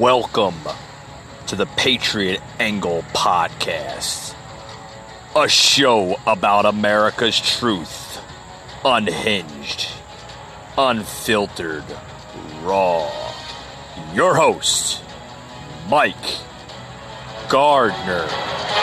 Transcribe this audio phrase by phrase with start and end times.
[0.00, 0.54] Welcome
[1.48, 4.34] to the Patriot Angle Podcast,
[5.36, 8.18] a show about America's truth,
[8.82, 9.88] unhinged,
[10.78, 11.84] unfiltered,
[12.62, 13.10] raw.
[14.14, 15.02] Your host,
[15.90, 16.16] Mike
[17.50, 18.79] Gardner.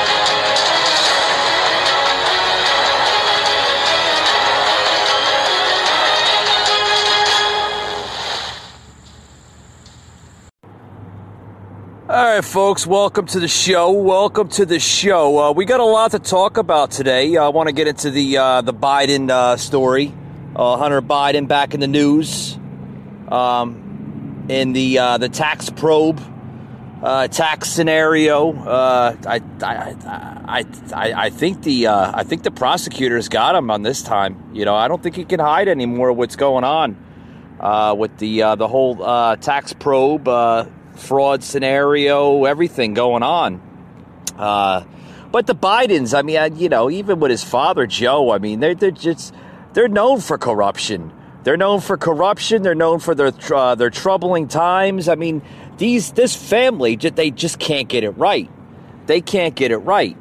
[12.17, 13.91] All right, folks, welcome to the show.
[13.91, 15.37] Welcome to the show.
[15.37, 17.37] Uh, we got a lot to talk about today.
[17.37, 20.11] I want to get into the uh, the Biden uh, story.
[20.55, 22.57] Uh, Hunter Biden back in the news
[23.27, 26.19] um, in the uh, the tax probe
[27.03, 28.51] uh, tax scenario.
[28.51, 34.53] I, I, I, I think the I think the prosecutors got him on this time.
[34.55, 36.97] You know, I don't think he can hide anymore what's going on
[37.95, 38.95] with the the whole
[39.37, 40.27] tax probe
[40.97, 43.61] fraud scenario, everything going on.
[44.37, 44.83] Uh,
[45.31, 48.75] but the Bidens, I mean, you know, even with his father Joe, I mean, they're
[48.75, 49.33] they're just
[49.73, 51.11] they're known for corruption.
[51.43, 52.61] They're known for corruption.
[52.61, 55.07] They're known for their uh, their troubling times.
[55.07, 55.41] I mean,
[55.77, 58.49] these this family they just can't get it right.
[59.05, 60.17] They can't get it right.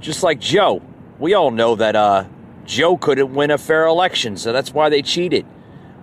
[0.00, 0.82] Just like Joe,
[1.18, 2.24] we all know that uh,
[2.64, 5.46] Joe couldn't win a fair election, so that's why they cheated.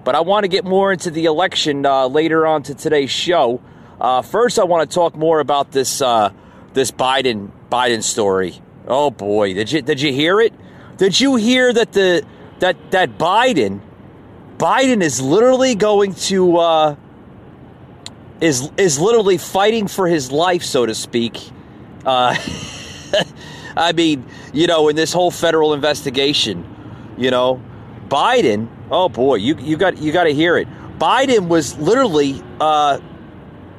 [0.03, 3.61] But I want to get more into the election uh, later on to today's show.
[3.99, 6.31] Uh, first, I want to talk more about this uh,
[6.73, 8.61] this Biden Biden story.
[8.87, 10.53] Oh boy, did you did you hear it?
[10.97, 12.25] Did you hear that the
[12.59, 13.81] that that Biden
[14.57, 16.95] Biden is literally going to uh,
[18.41, 21.39] is is literally fighting for his life, so to speak.
[22.05, 22.35] Uh,
[23.77, 26.65] I mean, you know, in this whole federal investigation,
[27.17, 27.61] you know,
[28.07, 28.69] Biden.
[28.91, 30.67] Oh boy, you you got you got to hear it.
[30.99, 32.99] Biden was literally uh,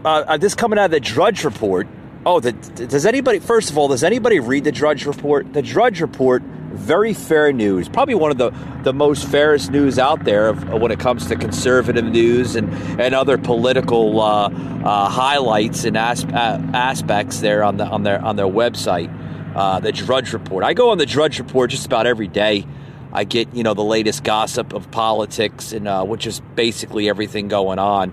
[0.07, 1.89] uh, uh, this coming out of the Drudge Report.
[2.25, 3.41] Oh, the, does anybody?
[3.41, 5.53] First of all, does anybody read the Drudge Report?
[5.53, 7.89] The Drudge Report, very fair news.
[7.89, 8.53] Probably one of the
[8.85, 13.17] the most fairest news out there of, when it comes to conservative news and and
[13.17, 18.47] other political uh, uh, highlights and as, aspects there on the on their on their
[18.47, 19.13] website.
[19.57, 20.63] Uh, the Drudge Report.
[20.63, 22.65] I go on the Drudge Report just about every day.
[23.13, 27.49] I get you know the latest gossip of politics and uh, which is basically everything
[27.49, 28.13] going on,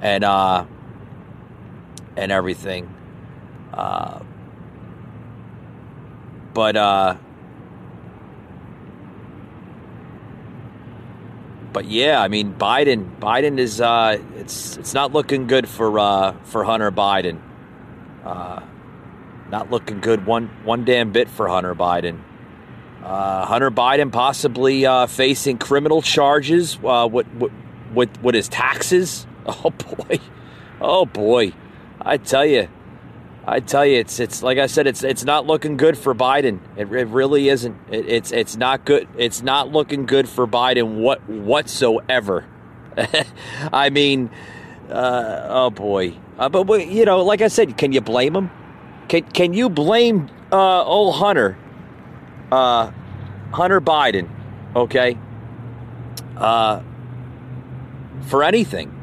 [0.00, 0.64] and uh,
[2.16, 2.94] and everything.
[3.72, 4.20] Uh,
[6.52, 7.16] but uh,
[11.72, 13.18] but yeah, I mean Biden.
[13.18, 17.40] Biden is uh, it's it's not looking good for uh, for Hunter Biden.
[18.24, 18.60] Uh,
[19.50, 22.20] not looking good one one damn bit for Hunter Biden.
[23.02, 26.78] Uh, Hunter Biden possibly uh, facing criminal charges.
[26.84, 27.26] Uh, with,
[27.92, 29.26] with with his taxes.
[29.46, 30.20] Oh boy,
[30.82, 31.52] oh boy.
[32.00, 32.68] I tell you,
[33.46, 36.60] I tell you, it's it's like I said, it's it's not looking good for Biden.
[36.76, 37.76] It, it really isn't.
[37.90, 39.08] It, it's it's not good.
[39.16, 42.46] It's not looking good for Biden what whatsoever.
[43.72, 44.30] I mean,
[44.88, 46.14] uh, oh boy.
[46.38, 48.50] Uh, but you know, like I said, can you blame him?
[49.08, 51.58] Can can you blame uh, old Hunter,
[52.52, 52.90] uh,
[53.52, 54.28] Hunter Biden?
[54.74, 55.18] Okay.
[56.36, 56.82] Uh,
[58.22, 58.99] for anything.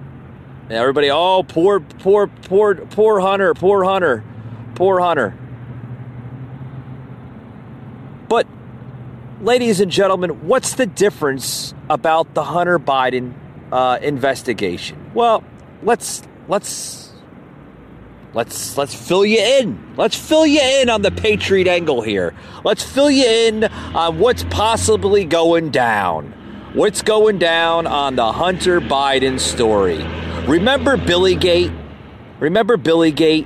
[0.69, 4.21] Everybody, oh, poor, poor, poor, poor Hunter, poor Hunter,
[4.75, 5.33] poor Hunter.
[8.27, 8.47] But,
[9.39, 13.33] ladies and gentlemen, what's the difference about the Hunter Biden
[13.71, 15.11] uh, investigation?
[15.13, 15.41] Well,
[15.83, 17.13] let's let's
[18.33, 19.95] let's let's fill you in.
[19.95, 22.33] Let's fill you in on the Patriot angle here.
[22.65, 26.33] Let's fill you in on what's possibly going down.
[26.73, 30.05] What's going down on the Hunter Biden story?
[30.47, 31.73] Remember Billy Gate?
[32.39, 33.45] Remember Billy Gate?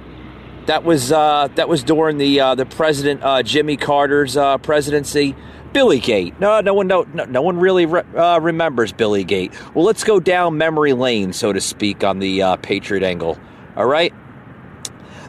[0.67, 5.35] That was uh, that was during the uh, the President uh, Jimmy Carter's uh, presidency.
[5.73, 6.40] Billy Gate.
[6.40, 9.51] No, no one, no, no, no one really re- uh, remembers Billy Gate.
[9.73, 13.40] Well, let's go down memory lane, so to speak, on the uh, Patriot angle.
[13.75, 14.14] All right.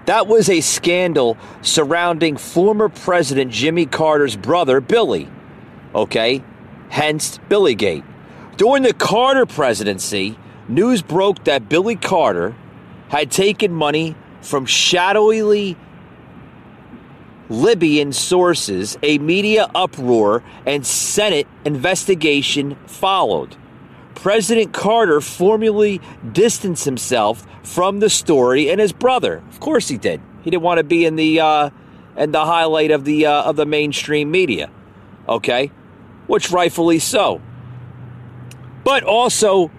[0.06, 5.30] That was a scandal surrounding former President Jimmy Carter's brother, Billy.
[5.94, 6.42] Okay,
[6.90, 8.04] hence Billy Gate.
[8.56, 10.36] During the Carter presidency,
[10.74, 12.56] news broke that Billy Carter
[13.08, 15.76] had taken money from shadowily
[17.48, 23.56] Libyan sources, a media uproar and Senate investigation followed.
[24.14, 26.00] President Carter formally
[26.32, 29.42] distanced himself from the story and his brother.
[29.50, 30.20] Of course he did.
[30.42, 31.70] He didn't want to be in the uh,
[32.16, 34.70] in the highlight of the uh, of the mainstream media.
[35.28, 35.70] Okay,
[36.26, 37.40] which rightfully so.
[38.84, 39.70] But also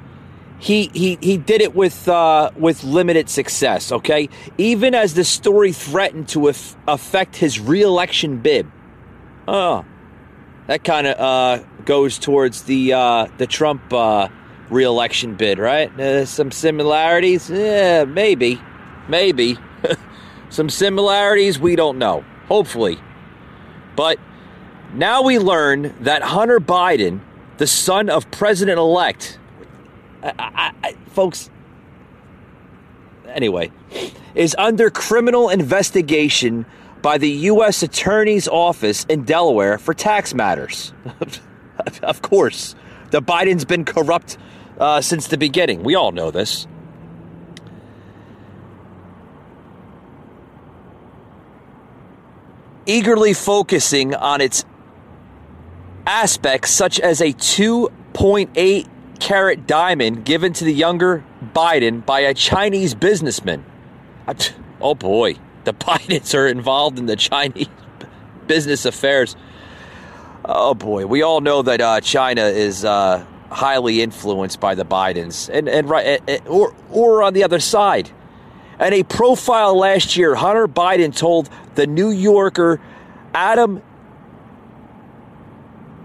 [0.64, 3.92] he he he did it with uh, with limited success.
[3.92, 8.72] Okay, even as the story threatened to af- affect his reelection bid.
[9.46, 9.84] Oh,
[10.68, 14.30] that kind of uh, goes towards the uh, the Trump uh,
[14.70, 15.92] reelection bid, right?
[16.00, 18.62] Uh, some similarities, yeah, maybe,
[19.10, 19.58] maybe.
[20.50, 22.24] some similarities we don't know.
[22.48, 22.98] Hopefully,
[23.98, 24.18] but
[24.94, 27.20] now we learn that Hunter Biden,
[27.58, 29.40] the son of President elect
[30.24, 31.50] I, I, folks,
[33.28, 33.72] anyway,
[34.36, 36.66] is under criminal investigation
[37.02, 37.84] by the U.S.
[37.84, 40.94] Attorney's Office in Delaware for tax matters.
[42.04, 42.76] of course,
[43.12, 44.38] the Biden's been corrupt
[44.80, 45.84] uh, since the beginning.
[45.84, 46.66] We all know this.
[52.86, 54.66] Eagerly focusing on its
[56.06, 58.88] aspects such as a 2.8
[59.20, 61.24] carat diamond given to the younger
[61.54, 63.64] Biden by a Chinese businessman.
[64.82, 67.68] Oh boy, the Bidens are involved in the Chinese
[68.48, 69.36] business affairs.
[70.46, 75.50] Oh boy, we all know that uh, China is uh, highly influenced by the Bidens,
[75.50, 78.12] and and right, or or on the other side.
[78.80, 82.82] And a profile last year, Hunter Biden told the New Yorker
[83.34, 83.82] Adam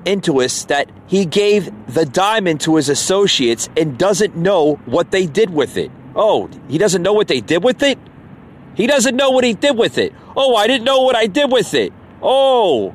[0.08, 5.50] Entous that he gave the diamond to his associates and doesn't know what they did
[5.50, 5.90] with it.
[6.16, 7.98] Oh, he doesn't know what they did with it?
[8.74, 10.14] He doesn't know what he did with it.
[10.34, 11.92] Oh, I didn't know what I did with it.
[12.22, 12.94] Oh,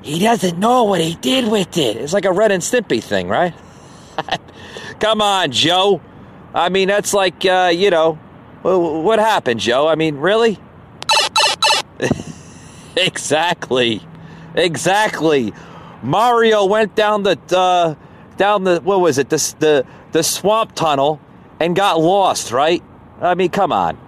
[0.00, 1.96] he doesn't know what he did with it.
[1.96, 3.52] It's like a Ren and Stimpy thing, right?
[5.00, 6.00] Come on, Joe.
[6.54, 8.14] I mean, that's like, uh, you know,
[8.62, 9.86] what happened, Joe?
[9.86, 10.58] I mean, really?
[12.96, 14.00] exactly.
[14.54, 15.52] Exactly.
[16.02, 17.94] Mario went down the uh,
[18.36, 21.20] down the what was it the, the the swamp tunnel
[21.58, 22.82] and got lost, right?
[23.20, 23.98] I mean, come on.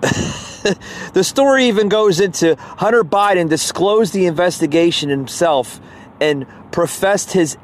[0.00, 5.80] the story even goes into Hunter Biden disclosed the investigation himself
[6.20, 7.56] and professed his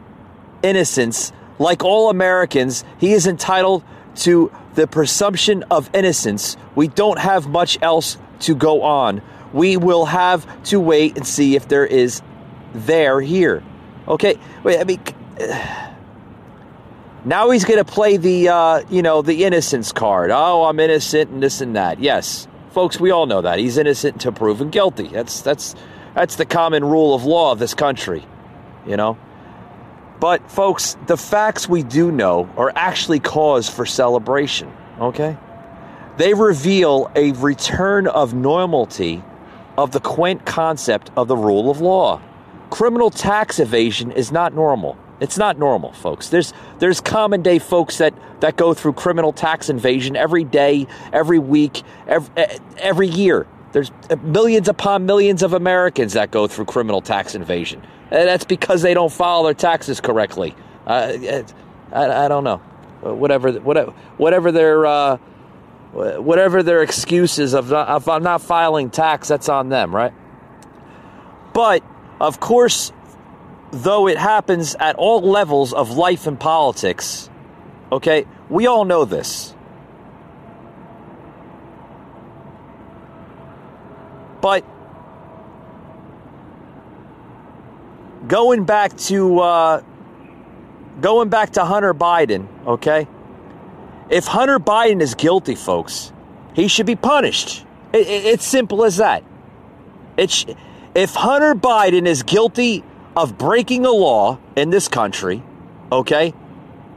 [0.62, 1.32] innocence.
[1.58, 3.84] Like all Americans, he is entitled
[4.16, 6.56] to the presumption of innocence.
[6.74, 9.22] We don't have much else to go on.
[9.52, 12.22] We will have to wait and see if there is
[12.74, 13.62] there here.
[14.08, 14.80] Okay, wait.
[14.80, 15.00] I mean,
[17.24, 20.30] now he's going to play the uh, you know the innocence card.
[20.30, 22.00] Oh, I'm innocent and this and that.
[22.00, 25.08] Yes, folks, we all know that he's innocent until proven guilty.
[25.08, 25.74] That's that's
[26.14, 28.24] that's the common rule of law of this country.
[28.86, 29.18] You know.
[30.20, 34.70] But, folks, the facts we do know are actually cause for celebration,
[35.00, 35.38] okay?
[36.18, 39.24] They reveal a return of normality
[39.78, 42.20] of the quaint concept of the rule of law
[42.70, 44.96] criminal tax evasion is not normal.
[45.20, 46.30] It's not normal, folks.
[46.30, 51.38] There's there's common day folks that that go through criminal tax evasion every day, every
[51.38, 52.30] week, every,
[52.78, 53.46] every year.
[53.72, 57.82] There's millions upon millions of Americans that go through criminal tax evasion.
[58.10, 60.56] And that's because they don't file their taxes correctly.
[60.86, 61.44] Uh,
[61.92, 62.56] I, I don't know.
[63.02, 65.16] Whatever whatever whatever their uh,
[65.92, 70.12] whatever their excuses of not, of not filing tax, that's on them, right?
[71.52, 71.82] But
[72.20, 72.92] of course,
[73.70, 77.30] though it happens at all levels of life and politics,
[77.90, 79.54] okay, we all know this.
[84.40, 84.64] But
[88.26, 89.82] going back to uh,
[91.00, 93.06] going back to Hunter Biden, okay?
[94.08, 96.12] If Hunter Biden is guilty, folks,
[96.54, 97.64] he should be punished.
[97.92, 99.22] It, it, it's simple as that.
[100.16, 100.44] It's
[101.00, 102.84] if Hunter Biden is guilty
[103.16, 105.42] of breaking a law in this country,
[105.90, 106.34] okay,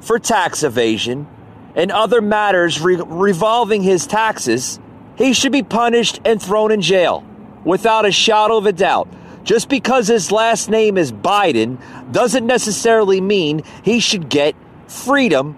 [0.01, 1.25] for tax evasion
[1.73, 4.77] and other matters re- revolving his taxes,
[5.17, 7.25] he should be punished and thrown in jail
[7.63, 9.07] without a shadow of a doubt.
[9.45, 11.77] Just because his last name is Biden
[12.11, 14.53] doesn't necessarily mean he should get
[14.85, 15.57] freedom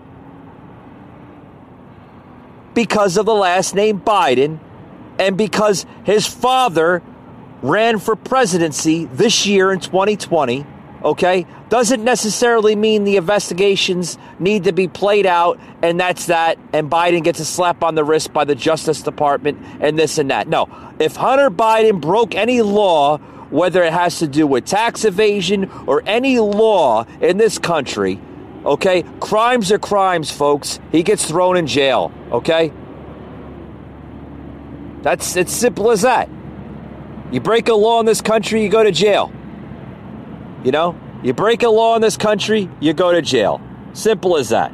[2.75, 4.59] because of the last name Biden
[5.17, 7.01] and because his father
[7.69, 10.65] ran for presidency this year in 2020,
[11.03, 16.89] okay, doesn't necessarily mean the investigations need to be played out and that's that, and
[16.89, 20.47] Biden gets a slap on the wrist by the Justice Department and this and that.
[20.47, 20.67] No,
[20.99, 23.17] if Hunter Biden broke any law,
[23.49, 28.19] whether it has to do with tax evasion or any law in this country,
[28.65, 30.79] okay, crimes are crimes, folks.
[30.91, 32.73] He gets thrown in jail, okay?
[35.03, 36.29] That's it's simple as that.
[37.31, 39.31] You break a law in this country, you go to jail.
[40.63, 43.61] You know, you break a law in this country, you go to jail.
[43.93, 44.71] Simple as that.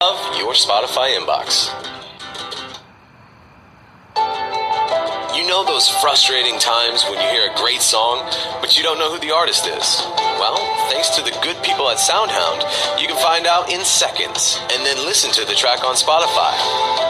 [0.00, 1.89] Of your Spotify inbox.
[5.50, 8.22] Know those frustrating times when you hear a great song,
[8.62, 9.98] but you don't know who the artist is?
[10.38, 10.54] Well,
[10.86, 12.62] thanks to the good people at Soundhound,
[13.02, 16.54] you can find out in seconds and then listen to the track on Spotify.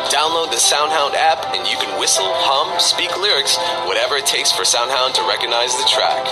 [0.08, 4.64] Download the Soundhound app and you can whistle, hum, speak lyrics, whatever it takes for
[4.64, 6.24] Soundhound to recognize the track.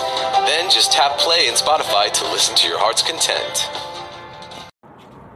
[0.48, 3.68] Then just tap play in Spotify to listen to your heart's content.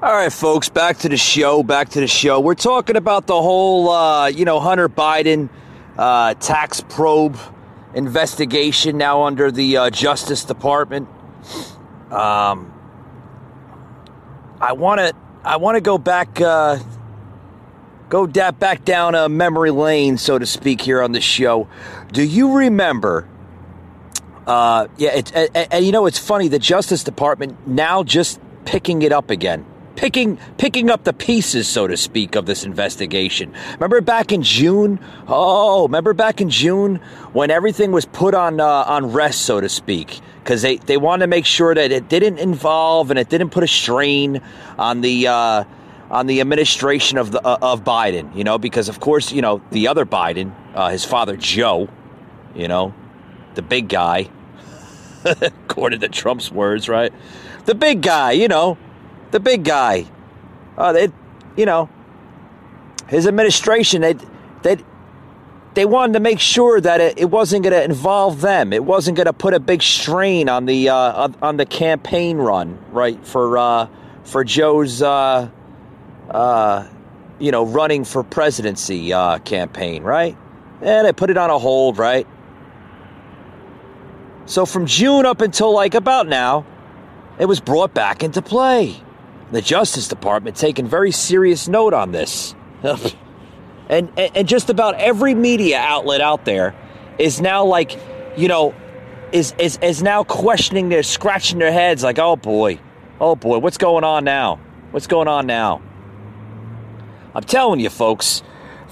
[0.00, 1.62] All right, folks, back to the show.
[1.62, 2.40] Back to the show.
[2.40, 5.50] We're talking about the whole, uh, you know, Hunter Biden
[5.98, 7.38] uh, tax probe
[7.94, 11.08] investigation now under the uh, Justice Department.
[12.10, 12.72] Um,
[14.60, 16.78] I want to, I want to go back, uh,
[18.08, 21.68] go da- back down a memory lane, so to speak, here on the show.
[22.12, 23.28] Do you remember?
[24.46, 26.48] Uh, yeah, it, and, and you know it's funny.
[26.48, 29.64] The Justice Department now just picking it up again
[29.96, 33.52] picking picking up the pieces, so to speak, of this investigation.
[33.74, 34.98] Remember back in June?
[35.28, 36.96] Oh, remember back in June
[37.32, 41.24] when everything was put on uh, on rest, so to speak, because they they wanted
[41.24, 44.40] to make sure that it didn't involve and it didn't put a strain
[44.78, 45.28] on the.
[45.28, 45.64] Uh,
[46.10, 49.62] on the administration of the uh, of Biden, you know, because of course, you know,
[49.70, 51.88] the other Biden, uh, his father Joe,
[52.54, 52.92] you know,
[53.54, 54.28] the big guy,
[55.24, 57.14] according to Trump's words, right?
[57.64, 58.76] The big guy, you know,
[59.32, 60.06] the big guy.
[60.78, 61.08] Uh, they,
[61.56, 61.90] you know,
[63.08, 64.14] his administration, they,
[64.62, 64.76] they,
[65.74, 68.72] they wanted to make sure that it, it wasn't going to involve them.
[68.72, 72.78] It wasn't going to put a big strain on the uh, on the campaign run,
[72.90, 73.22] right?
[73.26, 73.88] For uh,
[74.24, 75.48] for Joe's, uh,
[76.30, 76.88] uh,
[77.38, 80.36] you know, running for presidency uh, campaign, right?
[80.82, 82.26] And they put it on a hold, right?
[84.44, 86.66] So from June up until like about now,
[87.38, 89.02] it was brought back into play
[89.52, 92.54] the Justice Department taking very serious note on this.
[93.88, 96.74] and, and just about every media outlet out there
[97.18, 97.98] is now like,
[98.36, 98.74] you know,
[99.30, 102.80] is, is, is now questioning their scratching their heads like, oh boy,
[103.20, 104.56] oh boy, what's going on now?
[104.90, 105.82] What's going on now?
[107.34, 108.42] I'm telling you, folks,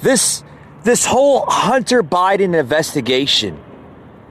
[0.02, 0.44] this
[0.82, 3.62] this whole Hunter Biden investigation,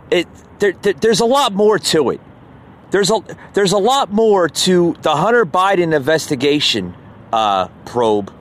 [0.09, 2.19] it there, there, there's a lot more to it
[2.91, 3.21] there's a
[3.53, 6.95] there's a lot more to the Hunter Biden investigation
[7.31, 8.33] uh, probe,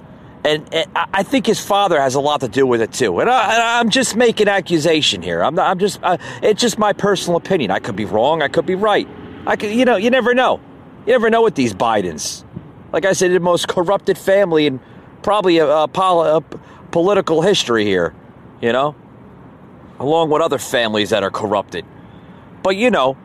[0.45, 3.21] and, and, I think his father has a lot to do with it too.
[3.21, 5.43] And, I, am just making accusation here.
[5.43, 7.71] I'm not, I'm just uh, it's just my personal opinion.
[7.71, 8.43] I could be wrong.
[8.43, 9.07] I could be right.
[9.47, 10.61] I could you know you never know.
[11.07, 12.45] You never know with these Bidens.
[12.93, 14.81] Like I said, the most corrupted family in
[15.23, 16.41] probably a, a, pol- a
[16.91, 18.15] political history here.
[18.63, 18.97] You know,
[20.01, 21.85] along with other families that are corrupted.
[22.63, 23.17] But you know,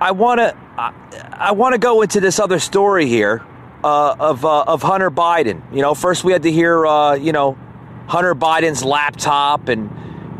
[0.00, 0.92] I want to I,
[1.32, 3.44] I want to go into this other story here
[3.82, 5.62] uh, of uh, of Hunter Biden.
[5.74, 7.58] You know, first we had to hear uh, you know
[8.06, 9.90] Hunter Biden's laptop and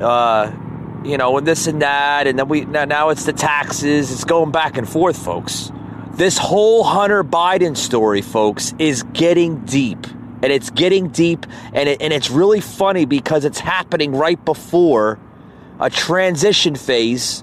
[0.00, 0.52] uh,
[1.04, 4.12] you know and this and that, and then we now, now it's the taxes.
[4.12, 5.72] It's going back and forth, folks.
[6.12, 10.06] This whole Hunter Biden story, folks, is getting deep.
[10.40, 15.18] And it's getting deep, and, it, and it's really funny because it's happening right before
[15.80, 17.42] a transition phase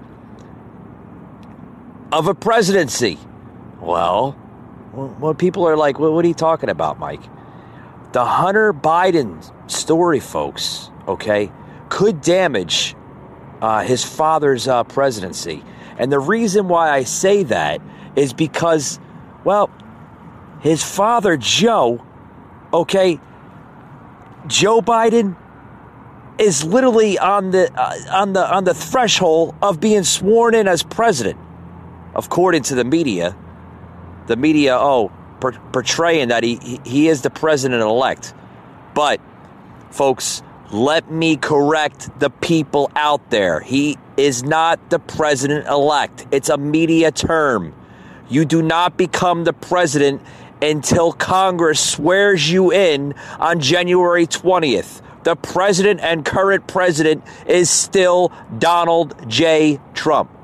[2.15, 3.19] of a presidency.
[3.81, 4.31] Well,
[5.19, 7.19] when people are like, well, what are you talking about, Mike?
[8.13, 11.51] The Hunter Biden story, folks, okay,
[11.89, 12.95] could damage
[13.61, 15.61] uh, his father's uh, presidency.
[15.97, 17.81] And the reason why I say that
[18.15, 18.97] is because,
[19.43, 19.69] well,
[20.61, 22.01] his father, Joe,
[22.73, 23.19] okay,
[24.47, 25.35] Joe Biden
[26.39, 30.81] is literally on the uh, on the on the threshold of being sworn in as
[30.81, 31.37] president
[32.15, 33.35] according to the media,
[34.27, 38.33] the media, oh, per- portraying that he, he is the president elect.
[38.93, 39.19] But,
[39.91, 40.41] folks,
[40.71, 43.59] let me correct the people out there.
[43.59, 47.73] He is not the president elect, it's a media term.
[48.27, 50.21] You do not become the president
[50.61, 55.01] until Congress swears you in on January 20th.
[55.23, 59.79] The president and current president is still Donald J.
[59.93, 60.34] Trump.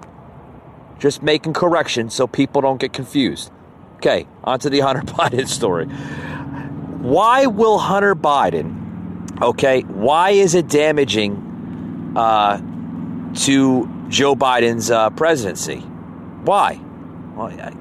[1.02, 3.52] Just making corrections so people don't get confused.
[3.96, 5.88] Okay, on to the Hunter Biden story.
[5.88, 12.58] Why will Hunter Biden, okay, why is it damaging uh,
[13.46, 15.80] to Joe Biden's uh, presidency?
[15.80, 16.80] Why?
[17.36, 17.74] Well, I,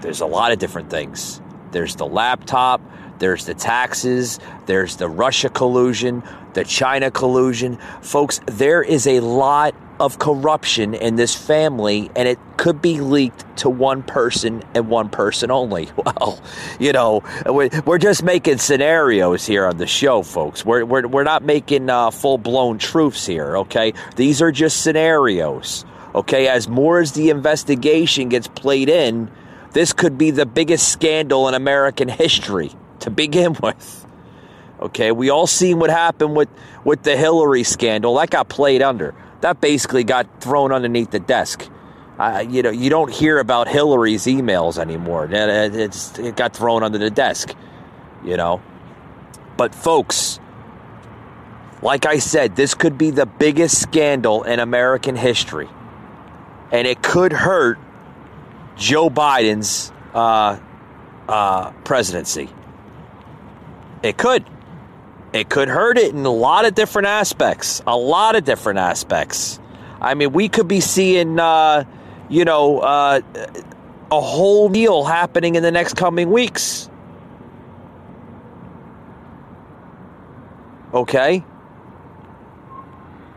[0.00, 1.40] there's a lot of different things.
[1.70, 2.80] There's the laptop,
[3.20, 7.78] there's the taxes, there's the Russia collusion, the China collusion.
[8.02, 13.44] Folks, there is a lot of corruption in this family, and it could be leaked
[13.58, 15.88] to one person and one person only.
[16.06, 16.40] Well,
[16.78, 20.64] you know, we're just making scenarios here on the show, folks.
[20.64, 23.92] We're, we're, we're not making uh, full blown truths here, okay?
[24.14, 25.84] These are just scenarios,
[26.14, 26.48] okay?
[26.48, 29.30] As more as the investigation gets played in,
[29.72, 34.06] this could be the biggest scandal in American history to begin with.
[34.78, 36.50] Okay, we all seen what happened with,
[36.84, 38.14] with the Hillary scandal.
[38.16, 39.14] That got played under
[39.46, 41.68] that basically got thrown underneath the desk.
[42.18, 45.28] Uh, you know, you don't hear about Hillary's emails anymore.
[45.30, 47.54] It, it got thrown under the desk,
[48.24, 48.60] you know.
[49.56, 50.40] But, folks,
[51.80, 55.68] like I said, this could be the biggest scandal in American history.
[56.72, 57.78] And it could hurt
[58.76, 60.58] Joe Biden's uh,
[61.28, 62.50] uh, presidency.
[64.02, 64.44] It could.
[65.32, 67.82] It could hurt it in a lot of different aspects.
[67.86, 69.58] A lot of different aspects.
[70.00, 71.84] I mean, we could be seeing, uh,
[72.28, 73.20] you know, uh,
[74.10, 76.88] a whole deal happening in the next coming weeks.
[80.94, 81.44] Okay?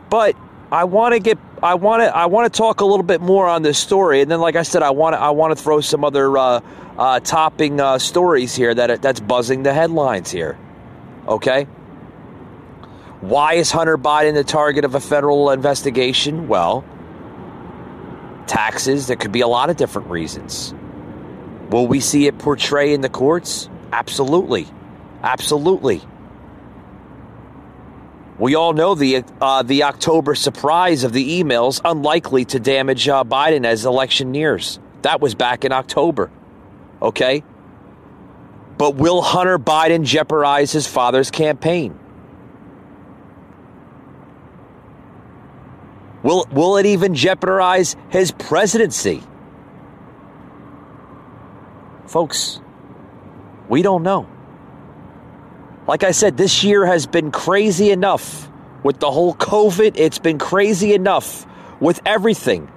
[0.10, 0.36] But
[0.72, 3.48] I want to get I want to I want to talk a little bit more
[3.48, 5.82] on this story, and then, like I said, I want to I want to throw
[5.82, 6.62] some other uh,
[6.98, 10.58] uh, topping uh, stories here that that's buzzing the headlines here.
[11.28, 11.68] Okay.
[13.22, 16.48] Why is Hunter Biden the target of a federal investigation?
[16.48, 16.86] Well,
[18.48, 19.08] taxes.
[19.08, 20.74] There could be a lot of different reasons.
[21.70, 23.70] Will we see it portray in the courts?
[23.92, 24.68] Absolutely.
[25.22, 26.02] Absolutely.
[28.40, 33.26] We all know the uh, the October surprise of the emails unlikely to damage uh,
[33.26, 34.80] Biden as election nears.
[35.02, 36.32] That was back in October.
[37.02, 37.44] Okay?
[38.78, 41.99] But will Hunter Biden jeopardize his father's campaign?
[46.24, 49.24] Will, will it even jeopardize his presidency?
[52.08, 52.60] Folks,
[53.70, 54.28] we don't know.
[55.88, 58.50] Like I said, this year has been crazy enough
[58.84, 59.94] with the whole COVID.
[59.96, 61.46] It's been crazy enough
[61.80, 62.70] with everything.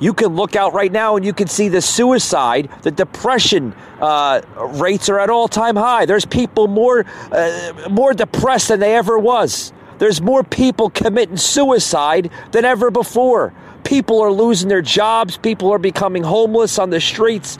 [0.00, 4.40] You can look out right now and you can see the suicide, the depression uh,
[4.56, 6.06] rates are at all time high.
[6.06, 9.74] There's people more uh, more depressed than they ever was.
[10.00, 13.52] There's more people committing suicide than ever before.
[13.84, 15.36] People are losing their jobs.
[15.36, 17.58] People are becoming homeless on the streets,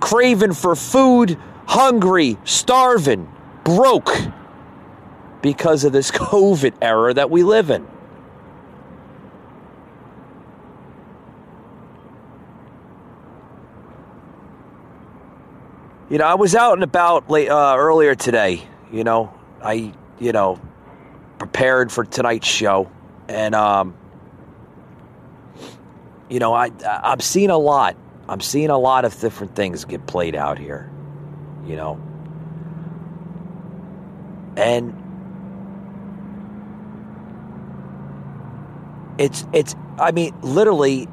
[0.00, 1.36] craving for food,
[1.66, 3.30] hungry, starving,
[3.62, 4.10] broke
[5.42, 7.86] because of this COVID era that we live in.
[16.08, 18.66] You know, I was out and about late, uh, earlier today.
[18.90, 20.58] You know, I, you know,
[21.38, 22.90] prepared for tonight's show,
[23.28, 23.94] and um,
[26.28, 27.96] you know, I I'm seeing a lot.
[28.28, 30.90] I'm seeing a lot of different things get played out here.
[31.66, 32.00] You know,
[34.56, 34.94] and
[39.18, 39.74] it's it's.
[39.98, 41.08] I mean, literally.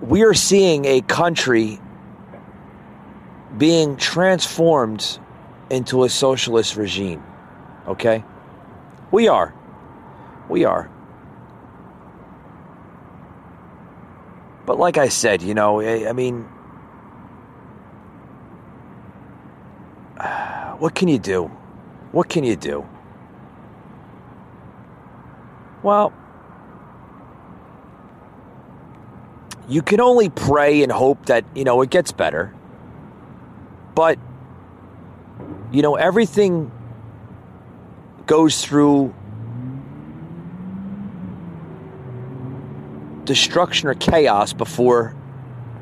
[0.00, 1.78] We are seeing a country
[3.58, 5.18] being transformed
[5.70, 7.22] into a socialist regime.
[7.86, 8.24] Okay?
[9.10, 9.54] We are.
[10.48, 10.90] We are.
[14.66, 16.42] But like I said, you know, I, I mean,
[20.78, 21.50] what can you do?
[22.12, 22.86] What can you do?
[25.82, 26.12] Well,
[29.68, 32.54] you can only pray and hope that, you know, it gets better.
[33.94, 34.18] But
[35.72, 36.70] you know, everything
[38.26, 39.14] goes through
[43.24, 45.14] destruction or chaos before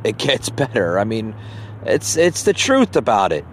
[0.05, 0.99] it gets better.
[0.99, 1.35] I mean,
[1.85, 3.45] it's it's the truth about it.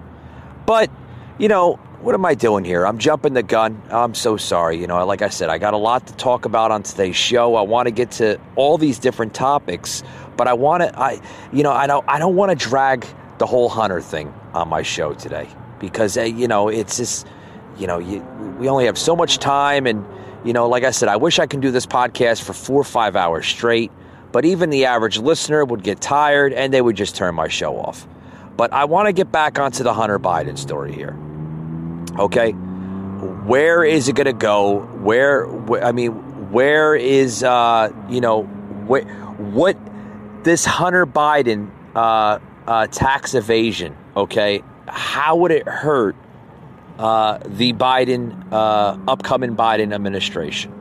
[0.65, 0.89] But,
[1.37, 2.85] you know, what am I doing here?
[2.85, 3.81] I'm jumping the gun.
[3.89, 4.79] I'm so sorry.
[4.79, 7.55] You know, like I said, I got a lot to talk about on today's show.
[7.55, 10.03] I want to get to all these different topics,
[10.35, 13.05] but I want to I you know, I don't I don't want to drag
[13.37, 15.47] the whole hunter thing on my show today
[15.83, 17.27] because uh, you know it's just
[17.77, 18.21] you know you,
[18.57, 20.05] we only have so much time and
[20.45, 22.85] you know like i said i wish i can do this podcast for four or
[22.85, 23.91] five hours straight
[24.31, 27.77] but even the average listener would get tired and they would just turn my show
[27.77, 28.07] off.
[28.55, 31.17] But i want to get back onto the hunter biden story here
[32.19, 32.51] okay?
[32.51, 34.81] Where is it going to go?
[35.01, 35.47] Where,
[35.83, 36.11] i mean
[36.51, 39.03] where is uh you know what
[39.37, 39.75] what
[40.43, 46.15] this hunter biden uh, uh tax evasion okay how would it hurt
[46.99, 50.71] uh, the Biden, uh, upcoming Biden administration?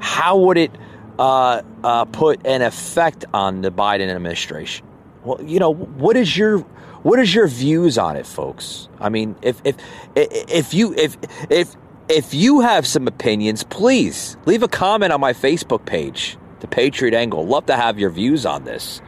[0.00, 0.70] How would it
[1.18, 4.86] uh, uh, put an effect on the Biden administration?
[5.24, 6.60] Well, you know, what is your
[7.02, 8.88] what is your views on it, folks?
[9.00, 9.76] I mean, if if
[10.14, 11.16] if you if
[11.50, 11.74] if
[12.08, 17.14] if you have some opinions, please leave a comment on my Facebook page, The Patriot
[17.14, 17.46] Angle.
[17.46, 19.00] Love to have your views on this.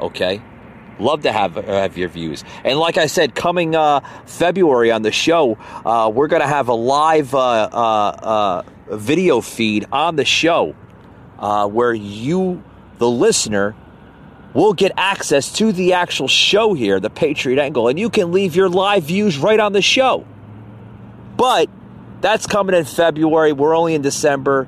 [0.00, 0.42] Okay?
[0.98, 2.44] Love to have have your views.
[2.64, 6.68] And like I said, coming uh, February on the show, uh, we're going to have
[6.68, 8.62] a live uh, uh, uh,
[8.96, 10.74] video feed on the show
[11.38, 12.62] uh, where you,
[12.98, 13.76] the listener,
[14.54, 18.56] will get access to the actual show here, the Patriot Angle, and you can leave
[18.56, 20.26] your live views right on the show.
[21.36, 21.68] But
[22.20, 23.52] that's coming in February.
[23.52, 24.66] We're only in December.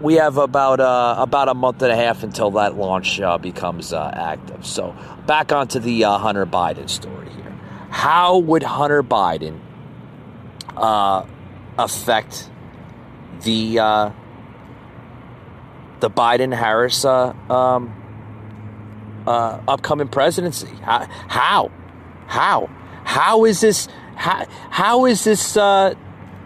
[0.00, 3.92] We have about uh, about a month and a half until that launch uh, becomes
[3.92, 4.66] uh, active.
[4.66, 4.94] So
[5.26, 7.58] back onto the uh, Hunter Biden story here.
[7.90, 9.58] How would Hunter Biden
[10.76, 11.24] uh,
[11.78, 12.50] affect
[13.42, 14.10] the uh,
[16.00, 17.94] the Biden Harris um,
[19.26, 20.68] upcoming presidency?
[20.82, 21.70] How, how
[22.26, 22.68] how
[23.04, 23.88] how is this?
[24.14, 25.56] How, how is this?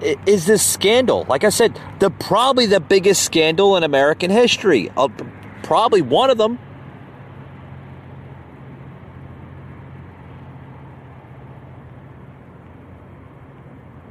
[0.00, 1.26] Is this scandal?
[1.28, 4.90] Like I said, the probably the biggest scandal in American history.
[4.96, 5.08] Uh,
[5.62, 6.58] probably one of them.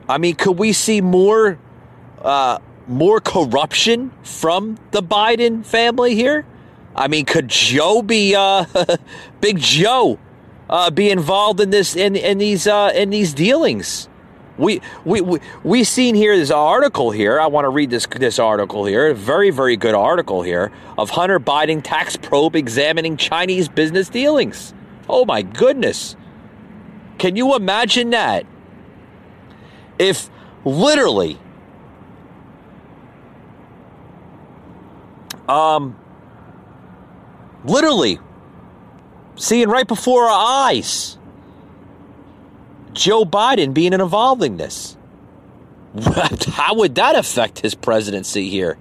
[0.08, 1.60] I mean, could we see more
[2.21, 6.45] uh, more corruption from the Biden family here?
[6.95, 8.65] I mean, could Joe be uh,
[9.41, 10.17] Big Joe
[10.67, 14.09] uh, be involved in this in in these uh, in these dealings?
[14.60, 17.39] We, we, we, we seen here this article here.
[17.39, 19.13] I want to read this, this article here.
[19.13, 24.74] Very, very good article here of Hunter Biden tax probe examining Chinese business dealings.
[25.08, 26.17] Oh my goodness.
[27.17, 28.45] Can you imagine that?
[29.98, 30.30] If
[30.65, 31.39] literally,
[35.48, 35.98] um,
[37.63, 38.19] literally,
[39.36, 41.17] seeing right before our eyes,
[42.93, 44.97] Joe Biden being involved in this.
[46.52, 48.78] How would that affect his presidency here?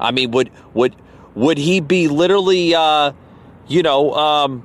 [0.00, 0.94] I mean, would would
[1.34, 3.12] would he be literally, uh,
[3.68, 4.64] you know, um,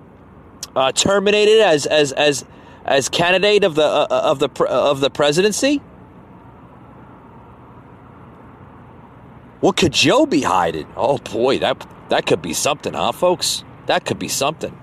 [0.75, 2.45] uh, terminated as as as
[2.85, 5.81] as candidate of the uh, of the of the presidency?
[9.59, 10.87] What could Joe be hiding?
[10.97, 13.63] Oh boy, that that could be something, huh, folks?
[13.85, 14.77] That could be something.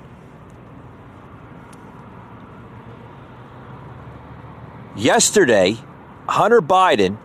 [5.01, 5.79] Yesterday,
[6.29, 7.17] Hunter Biden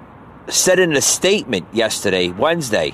[0.47, 2.93] said in a statement yesterday, Wednesday,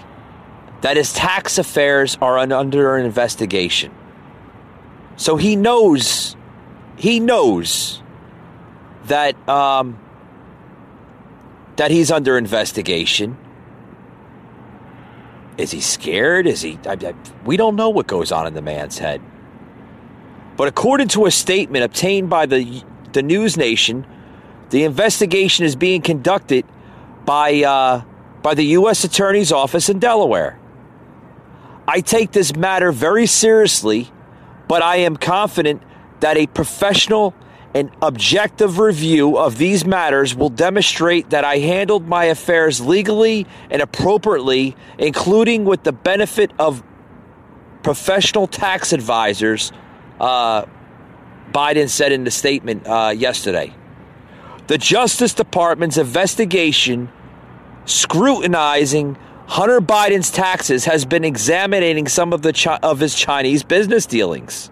[0.82, 3.94] that his tax affairs are under investigation.
[5.18, 6.36] So he knows,
[6.98, 8.02] he knows
[9.06, 10.00] that um,
[11.76, 13.38] that he's under investigation.
[15.60, 16.48] Is he scared?
[16.48, 16.80] Is he?
[16.88, 17.14] I, I,
[17.46, 19.22] we don't know what goes on in the man's head.
[20.58, 24.08] But according to a statement obtained by the the News Nation
[24.72, 26.66] the investigation is being conducted
[27.26, 28.04] by, uh,
[28.42, 29.04] by the U.S.
[29.04, 30.58] Attorney's Office in Delaware.
[31.88, 34.10] I take this matter very seriously,
[34.68, 35.84] but I am confident
[36.22, 37.36] that a professional
[37.74, 43.82] and objective review of these matters will demonstrate that I handled my affairs legally and
[43.82, 46.84] appropriately, including with the benefit of
[47.84, 49.72] professional tax advisors,
[50.20, 50.66] uh,
[51.52, 53.74] Biden said in the statement uh, yesterday.
[54.72, 57.10] The Justice Department's investigation
[57.84, 64.06] scrutinizing Hunter Biden's taxes has been examining some of the Chi- of his Chinese business
[64.06, 64.72] dealings.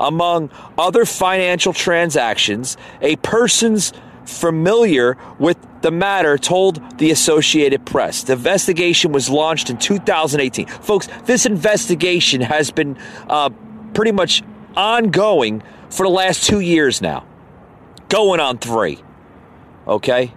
[0.00, 3.92] Among other financial transactions, a person's
[4.24, 8.24] familiar with the matter told the Associated Press.
[8.24, 10.66] The investigation was launched in 2018.
[10.66, 13.50] Folks, this investigation has been uh,
[13.94, 14.42] pretty much
[14.74, 17.24] ongoing for the last two years now,
[18.08, 19.04] going on three.
[19.86, 20.32] Okay?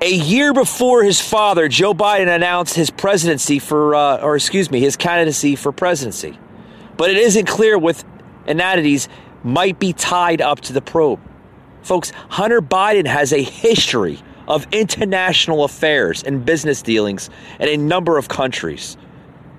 [0.00, 4.80] A year before his father, Joe Biden announced his presidency for, uh, or excuse me,
[4.80, 6.38] his candidacy for presidency.
[6.96, 8.04] But it isn't clear with
[8.46, 9.08] entities
[9.44, 11.20] might be tied up to the probe.
[11.82, 18.18] Folks, Hunter Biden has a history of international affairs and business dealings in a number
[18.18, 18.96] of countries,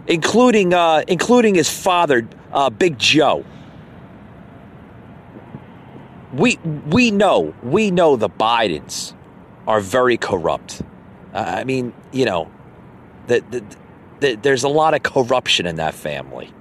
[0.07, 3.45] including uh, including his father, uh, Big Joe
[6.33, 9.13] we we know we know the Bidens
[9.67, 10.81] are very corrupt.
[11.33, 12.51] Uh, I mean, you know,
[13.27, 13.63] the, the,
[14.19, 16.53] the, there's a lot of corruption in that family.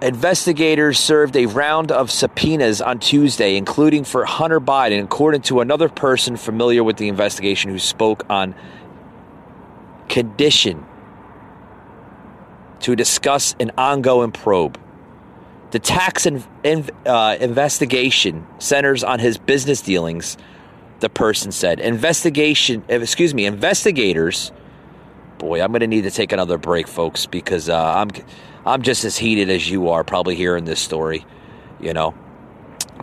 [0.00, 5.88] Investigators served a round of subpoenas on Tuesday, including for Hunter Biden, according to another
[5.88, 8.54] person familiar with the investigation who spoke on
[10.08, 10.84] condition
[12.80, 14.78] to discuss an ongoing probe.
[15.72, 20.36] The tax in, in, uh, investigation centers on his business dealings,
[21.00, 21.80] the person said.
[21.80, 24.52] Investigation, excuse me, investigators.
[25.38, 28.10] Boy, I'm going to need to take another break, folks, because uh, I'm
[28.64, 31.26] I'm just as heated as you are, probably hearing this story,
[31.80, 32.14] you know.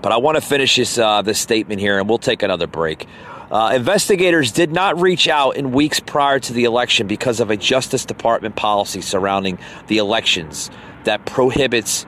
[0.01, 3.08] But I want to finish this uh, this statement here, and we'll take another break.
[3.51, 7.58] Uh, investigators did not reach out in weeks prior to the election because of a
[7.58, 10.69] Justice Department policy surrounding the elections
[11.03, 12.05] that prohibits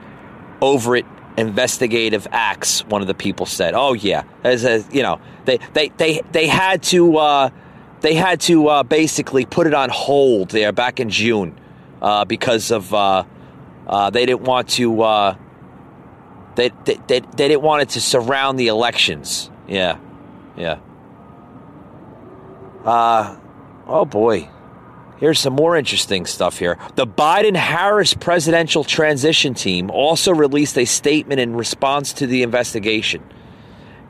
[0.62, 1.04] overt
[1.36, 2.84] investigative acts.
[2.86, 6.46] One of the people said, "Oh yeah, as a, you know, they they they they
[6.46, 7.50] had to uh,
[8.00, 11.58] they had to uh, basically put it on hold there back in June
[12.00, 13.24] uh, because of." Uh,
[13.86, 15.02] uh, they didn't want to.
[15.02, 15.36] Uh,
[16.54, 19.50] they, they, they, they didn't want it to surround the elections.
[19.66, 19.98] Yeah,
[20.56, 20.78] yeah.
[22.84, 23.36] Uh,
[23.86, 24.48] oh boy.
[25.18, 26.78] Here's some more interesting stuff here.
[26.96, 33.22] The Biden Harris presidential transition team also released a statement in response to the investigation.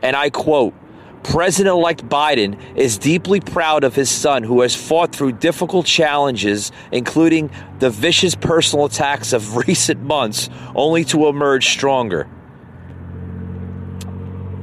[0.00, 0.74] And I quote
[1.22, 6.72] President elect Biden is deeply proud of his son who has fought through difficult challenges,
[6.90, 12.28] including the vicious personal attacks of recent months, only to emerge stronger.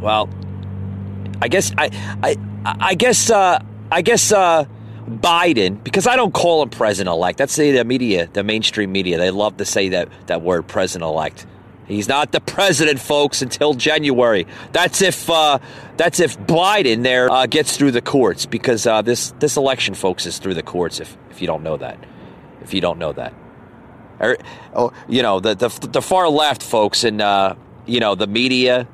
[0.02, 0.30] Well,
[1.42, 1.90] I guess I
[2.24, 4.66] I I guess uh, I guess uh,
[5.10, 7.38] Biden because I don't call him president elect.
[7.38, 9.18] That's the, media, the mainstream media.
[9.18, 11.46] They love to say that that word president elect.
[11.88, 14.46] He's not the president, folks, until January.
[14.72, 15.58] That's if uh,
[15.98, 20.28] that's if Biden there uh, gets through the courts, because uh, this this election, folks,
[20.28, 21.00] is through the courts.
[21.00, 21.98] If if you don't know that,
[22.62, 23.34] if you don't know that,
[24.20, 24.38] or,
[24.76, 27.56] oh, you know the, the the far left, folks, and uh,
[27.88, 28.88] you know the media,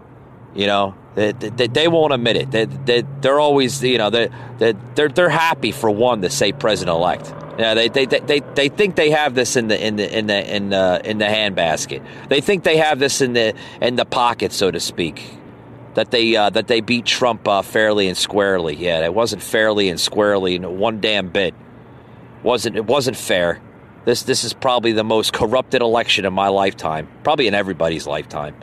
[0.53, 2.51] you know they, they, they won't admit it.
[2.51, 6.95] They, they they're always you know they they're they're happy for one to say president
[6.95, 7.33] elect.
[7.57, 10.55] Yeah, they, they, they, they think they have this in the in the in the
[10.55, 12.05] in the in the handbasket.
[12.27, 15.23] They think they have this in the in the pocket, so to speak.
[15.93, 18.75] That they uh, that they beat Trump uh, fairly and squarely.
[18.75, 21.55] Yeah, it wasn't fairly and squarely one damn bit.
[22.43, 23.61] wasn't It wasn't fair.
[24.03, 28.55] This this is probably the most corrupted election in my lifetime, probably in everybody's lifetime.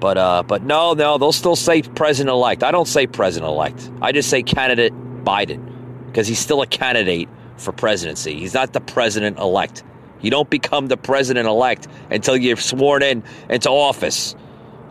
[0.00, 2.62] But uh, but no, no, they'll still say president elect.
[2.62, 3.90] I don't say president elect.
[4.02, 4.92] I just say candidate
[5.24, 8.34] Biden because he's still a candidate for presidency.
[8.38, 9.82] He's not the president elect.
[10.20, 14.34] You don't become the president elect until you're sworn in into office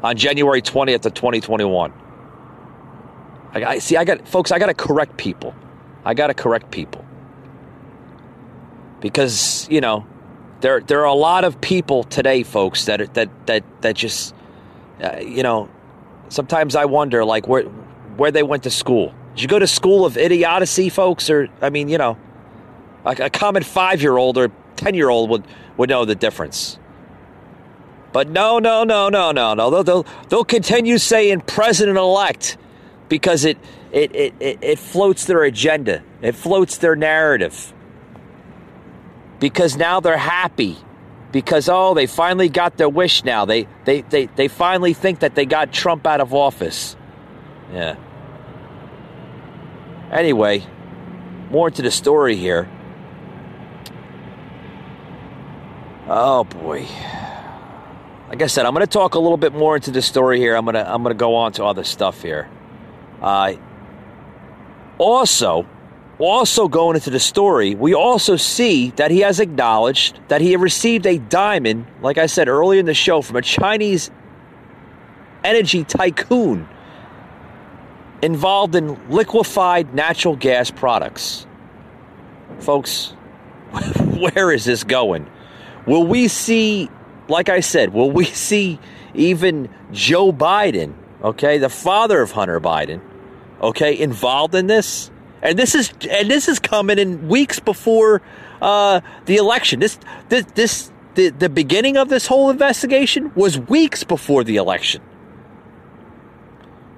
[0.03, 1.93] on January 20th of 2021.
[3.53, 5.55] I, I see I got folks, I got to correct people.
[6.05, 7.05] I got to correct people.
[8.99, 10.05] Because, you know,
[10.61, 14.33] there there are a lot of people today, folks, that that that that just
[15.01, 15.69] uh, you know,
[16.29, 17.63] sometimes I wonder like where
[18.17, 19.13] where they went to school.
[19.35, 22.17] Did you go to school of idiocy, folks or I mean, you know,
[23.05, 25.45] a, a common five year old or 10 year old would,
[25.77, 26.77] would know the difference.
[28.11, 29.69] But no, no, no, no, no, no.
[29.69, 32.57] They'll, they'll, they'll continue saying president elect
[33.09, 33.57] because it,
[33.91, 37.73] it, it, it, it floats their agenda, it floats their narrative.
[39.39, 40.77] Because now they're happy.
[41.33, 43.43] Because, oh, they finally got their wish now.
[43.43, 46.95] They, they, they, they finally think that they got Trump out of office.
[47.73, 47.95] Yeah.
[50.11, 50.65] Anyway,
[51.49, 52.69] more into the story here.
[56.07, 56.85] Oh boy.
[58.29, 60.55] Like I said, I'm to talk a little bit more into the story here.
[60.55, 62.49] I'm to I'm to go on to other stuff here.
[63.21, 63.53] Uh,
[64.97, 65.67] also,
[66.19, 71.05] also going into the story, we also see that he has acknowledged that he received
[71.05, 74.11] a diamond, like I said earlier in the show, from a Chinese
[75.43, 76.67] energy tycoon
[78.21, 81.45] involved in liquefied natural gas products.
[82.59, 83.11] Folks,
[83.99, 85.29] where is this going?
[85.85, 86.89] Will we see,
[87.27, 88.79] like I said, will we see
[89.13, 93.01] even Joe Biden, okay, the father of Hunter Biden,
[93.61, 95.11] okay, involved in this?
[95.43, 98.21] And this is and this is coming in weeks before
[98.61, 99.81] uh, the election.
[99.81, 105.01] This this this the, the beginning of this whole investigation was weeks before the election.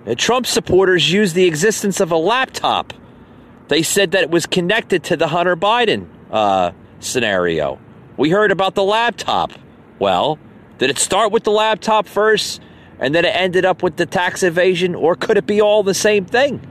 [0.05, 2.93] And Trump supporters used the existence of a laptop.
[3.67, 7.79] They said that it was connected to the Hunter Biden uh, scenario.
[8.15, 9.51] We heard about the laptop.
[9.97, 10.38] Well,
[10.77, 12.62] did it start with the laptop first
[12.99, 15.93] and then it ended up with the tax evasion, or could it be all the
[15.93, 16.62] same thing?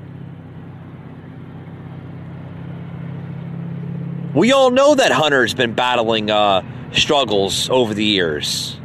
[4.35, 8.77] We all know that Hunter's been battling uh, struggles over the years.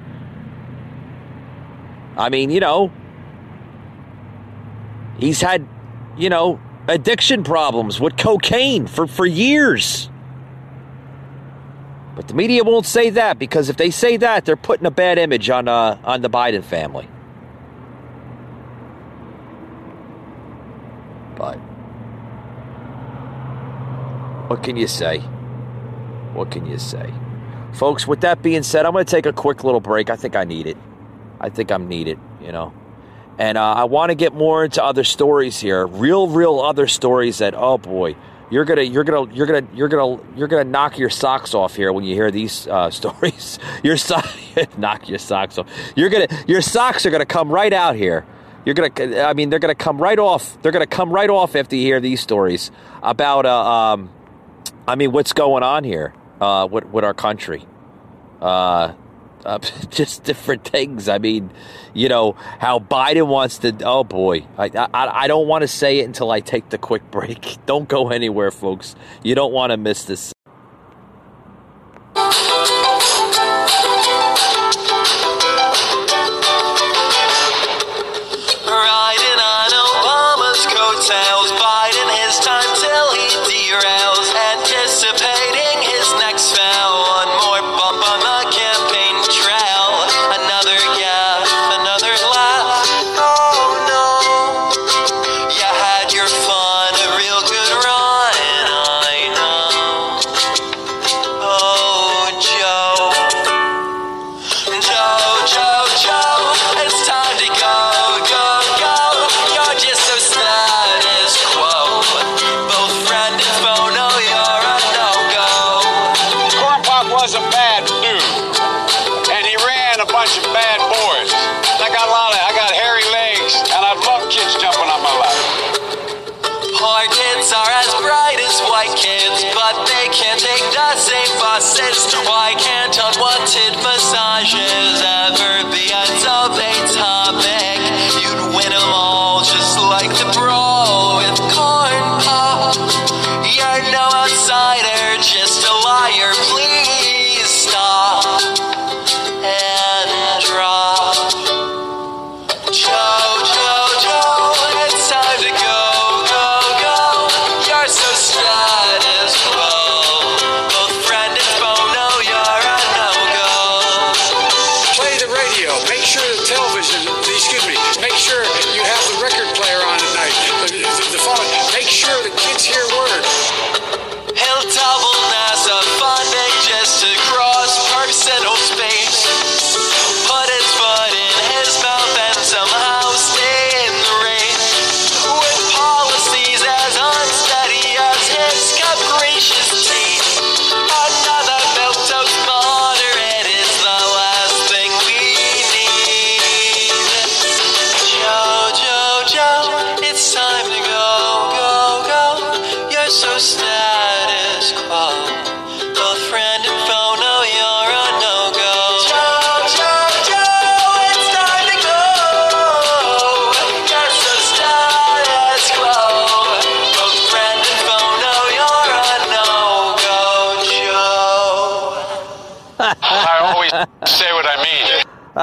[2.16, 2.92] I mean, you know,
[5.18, 5.68] he's had,
[6.18, 10.10] you know, addiction problems with cocaine for, for years.
[12.16, 15.18] But the media won't say that because if they say that, they're putting a bad
[15.18, 17.08] image on uh, on the Biden family.
[21.38, 21.56] But
[24.50, 25.24] what can you say?
[26.34, 27.14] What can you say?
[27.74, 30.10] Folks, with that being said, I'm going to take a quick little break.
[30.10, 30.78] I think I need it.
[31.40, 32.74] I think I'm needed, you know.
[33.38, 37.38] And uh, I want to get more into other stories here, real, real other stories
[37.38, 38.16] that, oh boy,
[38.52, 41.94] you're gonna, you're gonna, you're gonna, you're gonna, you're gonna knock your socks off here
[41.94, 43.60] when you hear these uh, stories.
[43.84, 44.20] Your so-
[44.78, 45.68] knock your socks off.
[45.96, 48.26] You're gonna, your socks are gonna come right out here.
[48.66, 50.62] You're gonna, I mean, they're gonna come right off.
[50.62, 54.10] They're gonna come right off after you hear these stories about, uh, um,
[54.86, 57.66] I mean, what's going on here uh, with with our country.
[58.42, 58.94] Uh,
[59.46, 61.08] uh, just different things.
[61.10, 61.52] I mean,
[61.94, 63.76] you know how Biden wants to.
[63.84, 67.10] Oh boy, I I, I don't want to say it until I take the quick
[67.12, 67.58] break.
[67.66, 68.96] Don't go anywhere, folks.
[69.24, 70.34] You don't want to miss this.
[78.70, 81.52] Riding on Obama's coattails,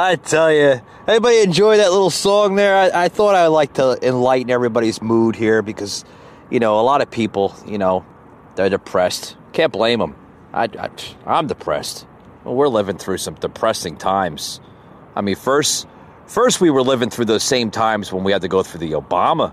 [0.07, 2.77] I tell you, anybody enjoy that little song there?
[2.77, 6.05] I, I thought I would like to enlighten everybody's mood here because,
[6.49, 8.07] you know, a lot of people, you know,
[8.55, 9.37] they're depressed.
[9.53, 10.15] Can't blame them.
[10.53, 10.91] I, I,
[11.27, 12.07] I'm depressed.
[12.45, 14.61] Well, we're living through some depressing times.
[15.17, 15.89] I mean, first,
[16.27, 18.93] first we were living through those same times when we had to go through the
[18.93, 19.53] Obama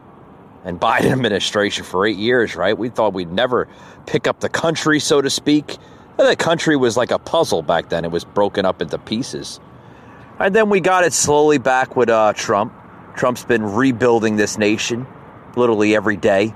[0.63, 2.77] and Biden administration for eight years, right?
[2.77, 3.67] We thought we'd never
[4.06, 5.77] pick up the country, so to speak.
[6.17, 8.06] The country was like a puzzle back then.
[8.06, 9.60] It was broken up into pieces.
[10.40, 12.73] And then we got it slowly back with uh, Trump.
[13.15, 15.06] Trump's been rebuilding this nation
[15.56, 16.54] literally every day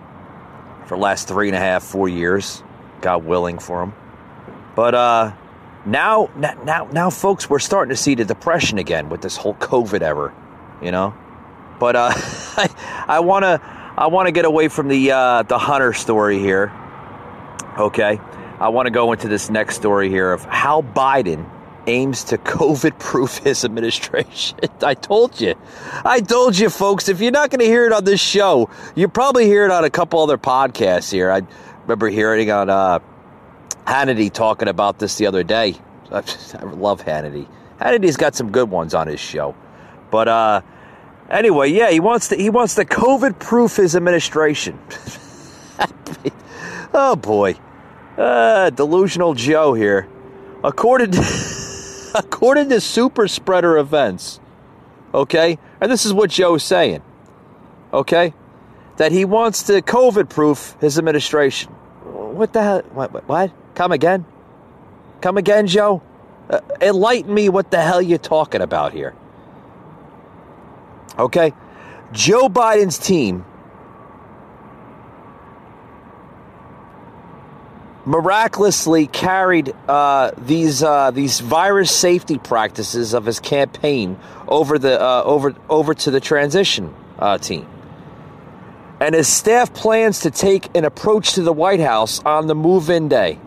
[0.86, 2.64] for the last three and a half, four years.
[3.02, 3.94] God willing for him.
[4.76, 5.34] But uh,
[5.86, 10.02] now, now, now, folks, we're starting to see the depression again with this whole COVID
[10.02, 10.34] ever,
[10.82, 11.14] you know.
[11.80, 12.12] But uh,
[13.08, 13.62] I, want to,
[13.98, 16.74] I want to get away from the uh, the Hunter story here.
[17.78, 18.20] Okay,
[18.60, 21.48] I want to go into this next story here of how Biden
[21.88, 24.60] aims to COVID proof his administration.
[24.82, 25.56] I told you.
[26.06, 27.10] I told you, folks.
[27.10, 29.84] If you're not going to hear it on this show, you probably hear it on
[29.84, 31.32] a couple other podcasts here.
[31.32, 31.42] I
[31.84, 33.00] remember hearing on uh,
[33.86, 35.76] Hannity talking about this the other day.
[36.12, 36.18] I,
[36.60, 37.48] I love Hannity.
[37.80, 39.56] Hannity's got some good ones on his show.
[40.12, 40.62] But uh,
[41.30, 44.80] anyway, yeah, he wants to he wants to COVID proof his administration.
[46.94, 47.56] oh boy,
[48.18, 50.08] uh, delusional Joe here.
[50.64, 51.22] According to,
[52.16, 54.40] according to super spreader events,
[55.14, 57.02] okay, and this is what Joe's saying,
[57.94, 58.34] okay,
[58.98, 61.72] that he wants to COVID proof his administration.
[61.72, 62.82] What the hell?
[62.94, 63.28] What?
[63.28, 63.52] what?
[63.76, 64.26] Come again?
[65.22, 66.02] Come again, Joe?
[66.50, 69.14] Uh, enlighten me what the hell you're talking about here.
[71.20, 71.54] Okay?
[72.12, 73.46] Joe Biden's team
[78.08, 85.24] miraculously carried uh, these uh, these virus safety practices of his campaign over the uh,
[85.24, 87.68] over over to the transition uh, team,
[89.02, 93.10] and his staff plans to take an approach to the White House on the move-in
[93.10, 93.38] day,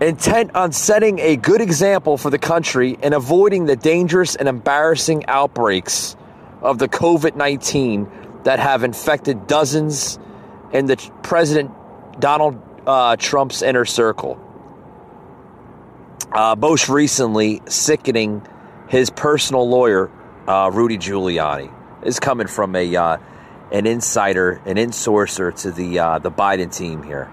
[0.00, 5.24] intent on setting a good example for the country and avoiding the dangerous and embarrassing
[5.26, 6.16] outbreaks
[6.62, 8.10] of the COVID nineteen
[8.42, 10.18] that have infected dozens
[10.72, 11.70] in the President
[12.18, 14.38] Donald uh, Trump's inner circle.
[16.32, 18.46] Uh, most recently, sickening
[18.88, 20.10] his personal lawyer,
[20.46, 21.72] uh, Rudy Giuliani,
[22.04, 23.16] is coming from a uh,
[23.72, 27.30] an insider, an insourcer to the uh, the Biden team here,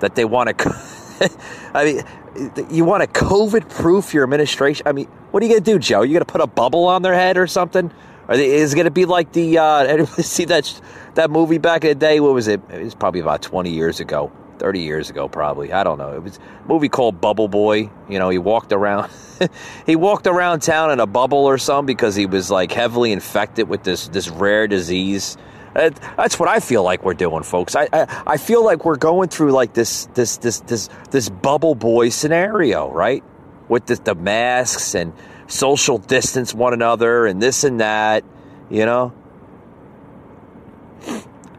[0.00, 0.76] that they want to.
[1.74, 4.86] I mean, you want to COVID proof your administration?
[4.86, 6.00] I mean, what are you gonna do, Joe?
[6.00, 7.90] Are You gonna put a bubble on their head or something?
[8.28, 9.58] Are they, is it gonna be like the?
[9.58, 10.80] Uh, anybody see that
[11.14, 12.20] that movie back in the day?
[12.20, 12.60] What was it?
[12.70, 16.22] It was probably about twenty years ago 30 years ago probably i don't know it
[16.22, 19.10] was a movie called bubble boy you know he walked around
[19.86, 23.68] he walked around town in a bubble or something because he was like heavily infected
[23.68, 25.36] with this this rare disease
[25.76, 27.76] that's what I feel like we're doing, folks.
[27.76, 31.74] I, I, I feel like we're going through like this this this this this bubble
[31.74, 33.22] boy scenario, right?
[33.68, 35.12] With the, the masks and
[35.48, 38.24] social distance one another and this and that,
[38.70, 39.12] you know.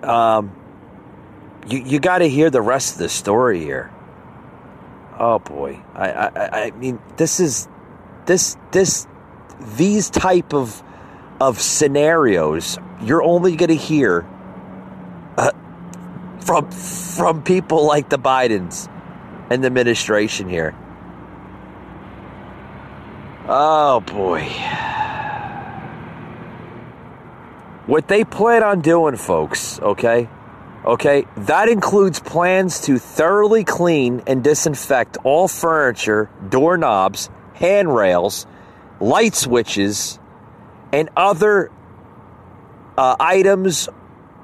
[0.02, 0.56] Um,
[1.70, 3.91] you you got to hear the rest of the story here.
[5.20, 7.68] Oh boy, I, I I mean this is
[8.26, 9.07] this this
[9.76, 10.84] these type of
[11.39, 14.28] of scenarios you're only going to hear
[15.38, 15.51] uh,
[16.39, 18.89] from from people like the Bidens
[19.49, 20.76] and the administration here.
[23.47, 24.43] Oh boy.
[27.86, 30.28] What they plan on doing, folks, okay?
[30.86, 38.45] Okay, that includes plans to thoroughly clean and disinfect all furniture, doorknobs, handrails,
[38.99, 40.17] light switches,
[40.93, 41.71] and other
[42.97, 43.89] uh, items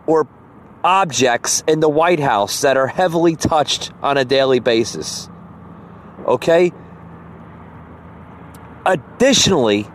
[0.06, 0.28] or
[0.84, 5.30] objects in the White House that are heavily touched on a daily basis.
[6.26, 6.74] Okay?
[8.86, 9.88] Additionally,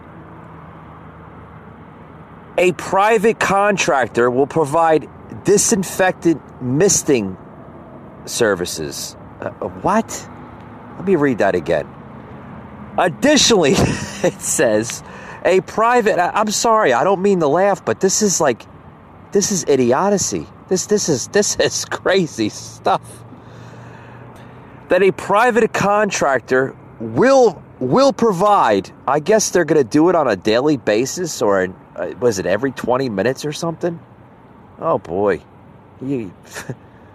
[2.57, 5.09] a private contractor will provide
[5.45, 7.37] disinfectant misting
[8.27, 9.17] services.
[9.41, 9.51] Uh,
[9.83, 10.29] what?
[10.97, 11.89] Let me read that again.
[12.99, 15.03] Additionally, it says
[15.45, 16.19] a private.
[16.19, 18.63] I'm sorry, I don't mean to laugh, but this is like,
[19.33, 20.47] this is idiocy.
[20.69, 23.25] This this is this is crazy stuff.
[24.89, 28.91] That a private contractor will will provide.
[29.07, 32.47] I guess they're going to do it on a daily basis, or uh, was it
[32.47, 34.01] every 20 minutes or something?
[34.81, 35.43] Oh boy,
[36.01, 36.33] you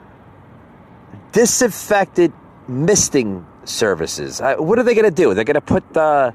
[1.32, 2.34] disinfected
[2.68, 4.42] misting services.
[4.42, 5.34] Uh, what are they going to do?
[5.34, 6.34] They're going to put the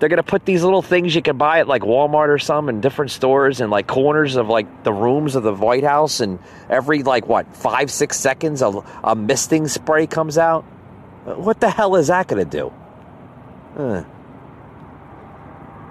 [0.00, 2.80] they're gonna put these little things you can buy at like Walmart or some in
[2.80, 6.38] different stores and like corners of like the rooms of the White House, and
[6.70, 10.62] every like what five six seconds a, a misting spray comes out.
[11.24, 12.72] What the hell is that gonna do?
[13.76, 14.04] Uh.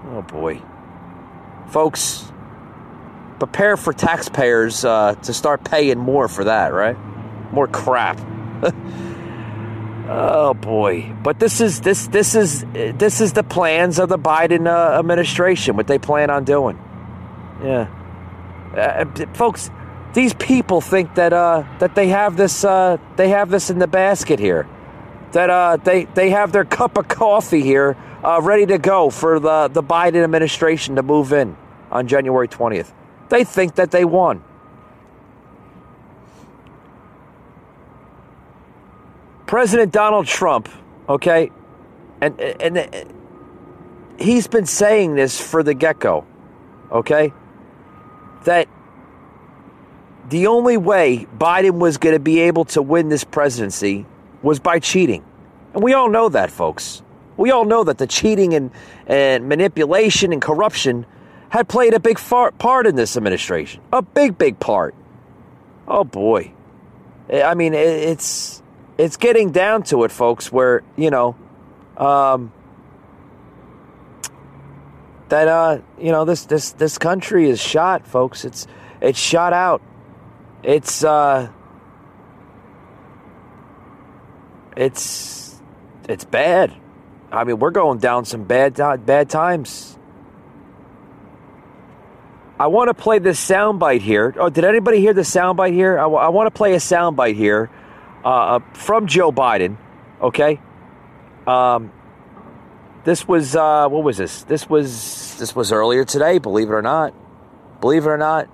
[0.07, 0.59] Oh boy,
[1.67, 2.31] folks,
[3.39, 6.97] prepare for taxpayers uh, to start paying more for that, right?
[7.51, 8.19] More crap.
[10.11, 11.15] Oh boy!
[11.21, 15.75] But this is this this is this is the plans of the Biden uh, administration.
[15.75, 16.79] What they plan on doing?
[17.63, 17.87] Yeah,
[18.75, 19.69] uh, folks.
[20.15, 23.85] These people think that uh, that they have this uh, they have this in the
[23.85, 24.67] basket here.
[25.33, 29.39] That uh, they they have their cup of coffee here, uh, ready to go for
[29.39, 31.55] the the Biden administration to move in
[31.91, 32.91] on January twentieth.
[33.30, 34.43] They think that they won.
[39.45, 40.69] President Donald Trump,
[41.07, 41.51] okay,
[42.21, 43.13] and and
[44.19, 46.25] he's been saying this for the get go,
[46.91, 47.34] okay,
[48.45, 48.67] that
[50.30, 54.05] the only way Biden was going to be able to win this presidency
[54.43, 55.23] was by cheating.
[55.73, 57.01] And we all know that, folks.
[57.38, 58.69] We all know that the cheating and,
[59.07, 61.05] and manipulation and corruption
[61.49, 63.81] had played a big far, part in this administration.
[63.91, 64.95] A big, big part.
[65.87, 66.53] Oh boy.
[67.31, 68.61] I mean, it, it's
[68.97, 71.35] it's getting down to it, folks, where, you know,
[71.97, 72.51] um,
[75.29, 78.45] that uh, you know, this this this country is shot, folks.
[78.45, 78.67] It's
[79.01, 79.81] it's shot out.
[80.63, 81.49] It's uh
[84.75, 85.61] it's
[86.07, 86.73] it's bad.
[87.31, 88.75] I mean, we're going down some bad
[89.05, 89.98] bad times.
[92.60, 94.36] I want to play this soundbite here.
[94.38, 95.97] Oh, did anybody hear the soundbite here?
[95.97, 97.70] I, w- I want to play a soundbite here
[98.26, 99.78] uh, from Joe Biden.
[100.22, 100.60] Okay.
[101.47, 101.93] Um,
[103.05, 104.43] this was uh, what was this?
[104.43, 106.38] This was this was earlier today.
[106.38, 107.14] Believe it or not.
[107.80, 108.49] Believe it or not,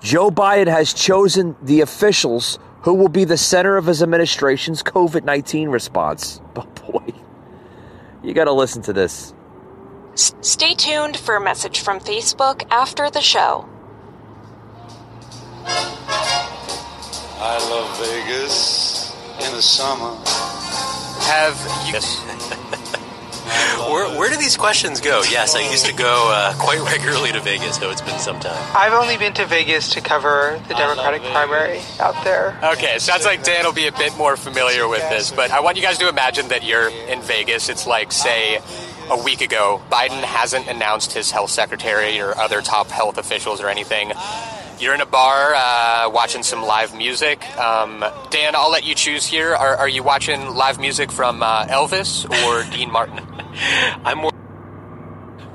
[0.00, 5.24] Joe Biden has chosen the officials who will be the center of his administration's COVID
[5.24, 6.40] nineteen response.
[6.56, 7.12] Oh boy,
[8.22, 9.34] you got to listen to this.
[10.16, 13.68] S- Stay tuned for a message from Facebook after the show.
[17.38, 19.12] I love Vegas
[19.46, 20.16] in the summer.
[21.26, 21.54] Have
[21.86, 22.00] you?
[23.92, 25.22] where, where do these questions go?
[25.30, 28.56] Yes, I used to go uh, quite regularly to Vegas, though it's been some time.
[28.74, 32.58] I've only been to Vegas to cover the Democratic primary out there.
[32.72, 35.76] Okay, sounds like Dan will be a bit more familiar with this, but I want
[35.76, 37.68] you guys to imagine that you're in Vegas.
[37.68, 38.60] It's like, say,
[39.10, 39.82] a week ago.
[39.90, 44.12] Biden hasn't announced his health secretary or other top health officials or anything.
[44.78, 47.42] You're in a bar uh, watching some live music.
[47.58, 49.54] Um, Dan, I'll let you choose here.
[49.54, 53.20] Are, are you watching live music from uh, Elvis or Dean Martin?
[54.04, 54.32] I'm more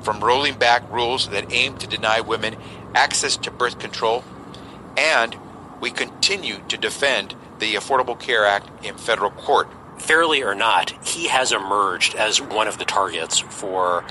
[0.01, 2.55] from rolling back rules that aim to deny women
[2.95, 4.23] access to birth control,
[4.97, 5.35] and
[5.79, 9.69] we continue to defend the Affordable Care Act in federal court.
[10.01, 14.05] Fairly or not, he has emerged as one of the targets for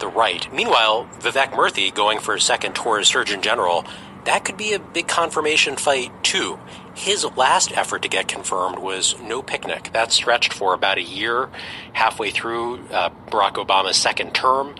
[0.00, 0.52] the right.
[0.52, 3.84] Meanwhile, Vivek Murthy going for a second tour as Surgeon General,
[4.24, 6.58] that could be a big confirmation fight too.
[6.94, 9.90] His last effort to get confirmed was no picnic.
[9.92, 11.48] That stretched for about a year,
[11.92, 14.74] halfway through uh, Barack Obama's second term.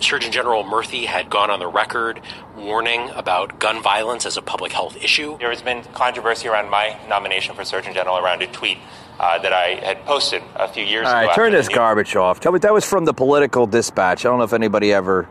[0.00, 2.20] Surgeon General Murthy had gone on the record
[2.56, 5.38] warning about gun violence as a public health issue.
[5.38, 8.78] There has been controversy around my nomination for Surgeon General around a tweet
[9.20, 11.26] uh, that I had posted a few years All ago.
[11.28, 12.40] right, turn this news- garbage off.
[12.40, 14.24] Tell me that was from the Political Dispatch.
[14.24, 15.28] I don't know if anybody ever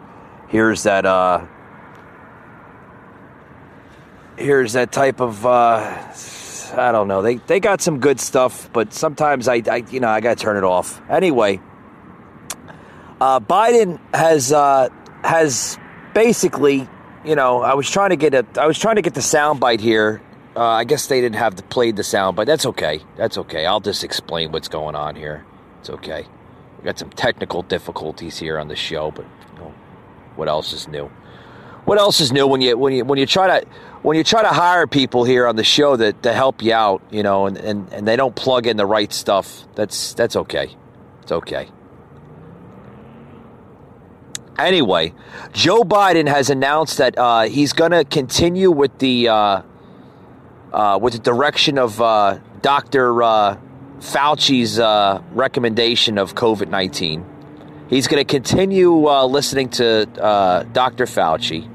[0.49, 1.05] hears that.
[1.05, 1.45] Uh,
[4.37, 5.45] hears that type of.
[5.45, 5.97] Uh,
[6.73, 7.21] I don't know.
[7.21, 10.43] They they got some good stuff, but sometimes I, I you know I got to
[10.43, 11.01] turn it off.
[11.09, 11.59] Anyway,
[13.19, 14.87] uh, Biden has uh,
[15.23, 15.77] has
[16.13, 16.87] basically,
[17.25, 19.79] you know, I was trying to get a I was trying to get the soundbite
[19.81, 20.21] here.
[20.55, 23.01] Uh, I guess they didn't have the played the sound, but that's okay.
[23.15, 23.65] That's okay.
[23.65, 25.45] I'll just explain what's going on here.
[25.79, 26.25] It's okay.
[26.77, 29.73] We got some technical difficulties here on the show, but you know,
[30.35, 31.09] what else is new?
[31.85, 33.67] What else is new when you when you when you try to
[34.01, 37.01] when you try to hire people here on the show that to help you out,
[37.11, 39.63] you know, and, and, and they don't plug in the right stuff?
[39.75, 40.75] That's that's okay.
[41.21, 41.69] It's okay.
[44.57, 45.13] Anyway,
[45.53, 49.61] Joe Biden has announced that uh, he's going to continue with the uh,
[50.73, 53.57] uh, with the direction of uh, Doctor uh,
[53.99, 57.25] Fauci's uh, recommendation of COVID nineteen.
[57.89, 58.93] He's going to continue
[59.25, 61.05] listening to Dr.
[61.05, 61.69] Fauci.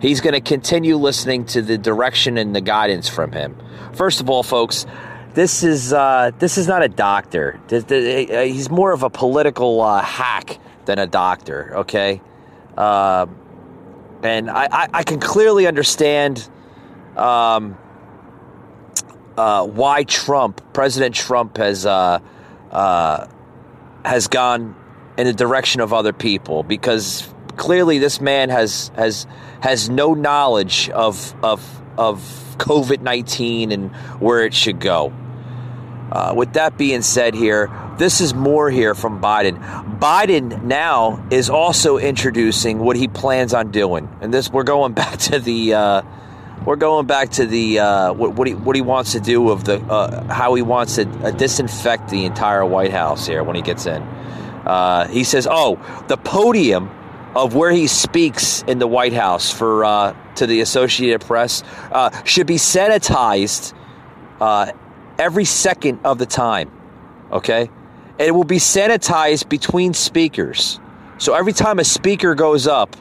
[0.00, 3.56] He's going to continue listening to the direction and the guidance from him.
[3.92, 4.86] First of all, folks,
[5.34, 7.60] this is uh, this is not a doctor.
[7.68, 11.78] He's more of a political uh, hack than a doctor.
[11.78, 12.20] Okay,
[12.76, 13.26] uh,
[14.22, 16.48] and I, I, I can clearly understand
[17.16, 17.76] um,
[19.38, 22.18] uh, why Trump, President Trump, has uh,
[22.72, 23.26] uh,
[24.04, 24.74] has gone
[25.16, 29.28] in the direction of other people because clearly this man has has
[29.60, 32.20] has no knowledge of of of
[32.58, 35.12] COVID nineteen and where it should go.
[36.10, 39.60] Uh, with that being said, here this is more here from Biden.
[40.00, 45.16] Biden now is also introducing what he plans on doing, and this we're going back
[45.20, 45.74] to the.
[45.74, 46.02] Uh,
[46.68, 49.64] we're going back to the uh, what, what he what he wants to do of
[49.64, 53.62] the uh, how he wants to uh, disinfect the entire White House here when he
[53.62, 54.02] gets in.
[54.02, 55.76] Uh, he says, "Oh,
[56.08, 56.90] the podium
[57.34, 62.10] of where he speaks in the White House for uh, to the Associated Press uh,
[62.24, 63.72] should be sanitized
[65.18, 66.70] every second of the time.
[67.32, 67.70] Okay,
[68.18, 70.80] and it will be sanitized between speakers.
[71.16, 72.94] So every time a speaker goes up."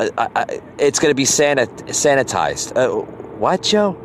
[0.00, 2.76] I, it's going to be sanit- sanitized.
[2.76, 3.02] Uh,
[3.38, 3.96] what, Joe?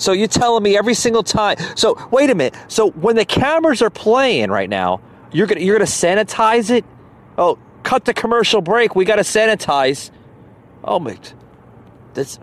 [0.00, 1.58] So you're telling me every single time.
[1.76, 2.56] So wait a minute.
[2.68, 5.00] So when the cameras are playing right now,
[5.30, 6.86] you're gonna you're gonna sanitize it.
[7.36, 8.96] Oh, cut the commercial break.
[8.96, 10.10] We gotta sanitize.
[10.82, 11.18] Oh my,
[12.14, 12.38] this.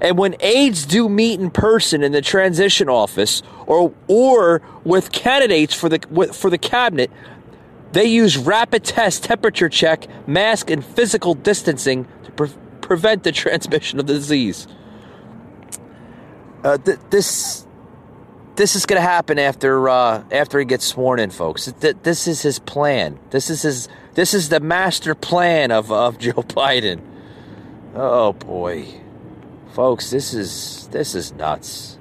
[0.00, 5.74] And when aides do meet in person in the transition office or or with candidates
[5.74, 5.98] for the
[6.32, 7.10] for the cabinet,
[7.92, 13.98] they use rapid test, temperature check, mask, and physical distancing to pre- prevent the transmission
[13.98, 14.66] of the disease.
[16.62, 17.66] Uh, th- this
[18.56, 21.72] this is going to happen after uh, after he gets sworn in, folks.
[21.80, 23.18] Th- this is his plan.
[23.30, 23.88] This is his.
[24.14, 27.00] This is the master plan of of Joe Biden.
[27.94, 28.86] Oh boy,
[29.72, 31.98] folks, this is this is nuts.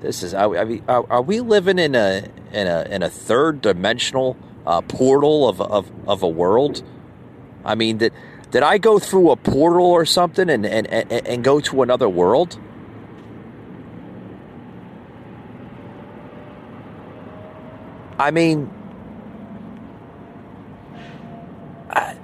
[0.00, 0.32] This is.
[0.32, 4.36] Are, we- are, are we living in a in a in a third dimensional
[4.68, 6.82] uh, portal of, of of a world?
[7.64, 8.12] I mean, did
[8.50, 12.08] did I go through a portal or something and and, and, and go to another
[12.08, 12.60] world?
[18.18, 18.68] I mean,
[21.88, 22.16] I,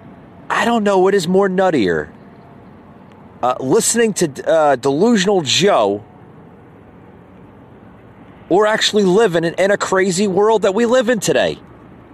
[0.51, 2.11] I don't know what is more nuttier.
[3.43, 6.05] Uh, listening to uh, Delusional Joe
[8.49, 11.59] or actually living in, in a crazy world that we live in today.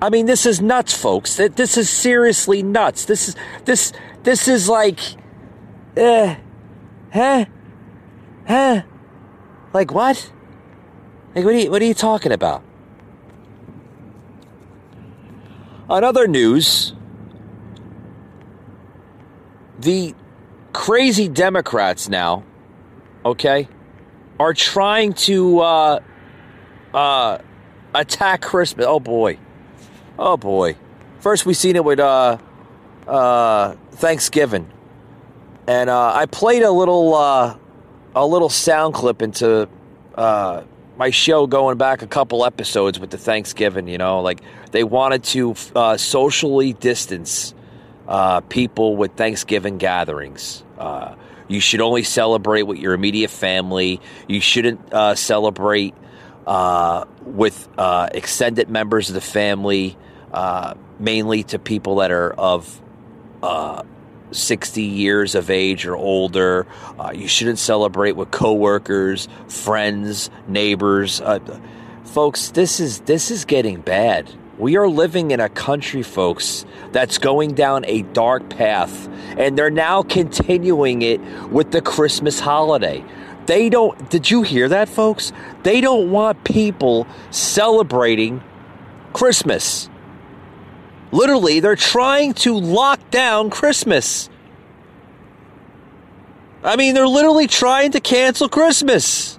[0.03, 1.37] I mean, this is nuts, folks.
[1.37, 3.05] Th- This is seriously nuts.
[3.05, 3.93] This is this
[4.23, 4.99] this is like,
[5.97, 6.37] uh,
[7.13, 7.45] huh,
[8.47, 8.83] huh,
[9.73, 10.33] like what?
[11.35, 12.63] Like what are you what are you talking about?
[15.89, 16.95] On other news,
[19.81, 20.15] the
[20.73, 22.45] crazy Democrats now,
[23.25, 23.69] okay,
[24.39, 26.01] are trying to uh,
[26.95, 27.39] uh,
[27.95, 28.87] attack Christmas.
[28.89, 29.39] Oh boy,
[30.21, 30.77] oh boy.
[31.19, 32.39] First, we seen it with uh,
[33.09, 34.71] uh, Thanksgiving,
[35.67, 37.57] and uh, I played a little uh,
[38.15, 39.69] a little sound clip into
[40.15, 40.63] uh,
[40.97, 43.89] my show going back a couple episodes with the Thanksgiving.
[43.89, 44.41] You know, like
[44.71, 47.55] they wanted to uh, socially distance
[48.07, 50.63] uh, people with Thanksgiving gatherings.
[50.79, 51.15] Uh,
[51.49, 54.01] you should only celebrate with your immediate family.
[54.29, 55.95] You shouldn't uh, celebrate
[56.47, 59.97] uh, with uh, extended members of the family,
[60.33, 62.81] uh, mainly to people that are of
[63.43, 63.83] uh,
[64.33, 66.67] 60 years of age or older.
[66.99, 71.21] Uh, you shouldn't celebrate with coworkers, friends, neighbors.
[71.21, 71.39] Uh,
[72.05, 74.33] folks, this is this is getting bad.
[74.59, 79.09] We are living in a country, folks, that's going down a dark path,
[79.39, 83.03] and they're now continuing it with the Christmas holiday.
[83.47, 84.11] They don't.
[84.11, 85.33] Did you hear that, folks?
[85.63, 88.43] They don't want people celebrating
[89.13, 89.90] Christmas.
[91.13, 94.29] Literally, they're trying to lock down Christmas.
[96.63, 99.39] I mean, they're literally trying to cancel Christmas.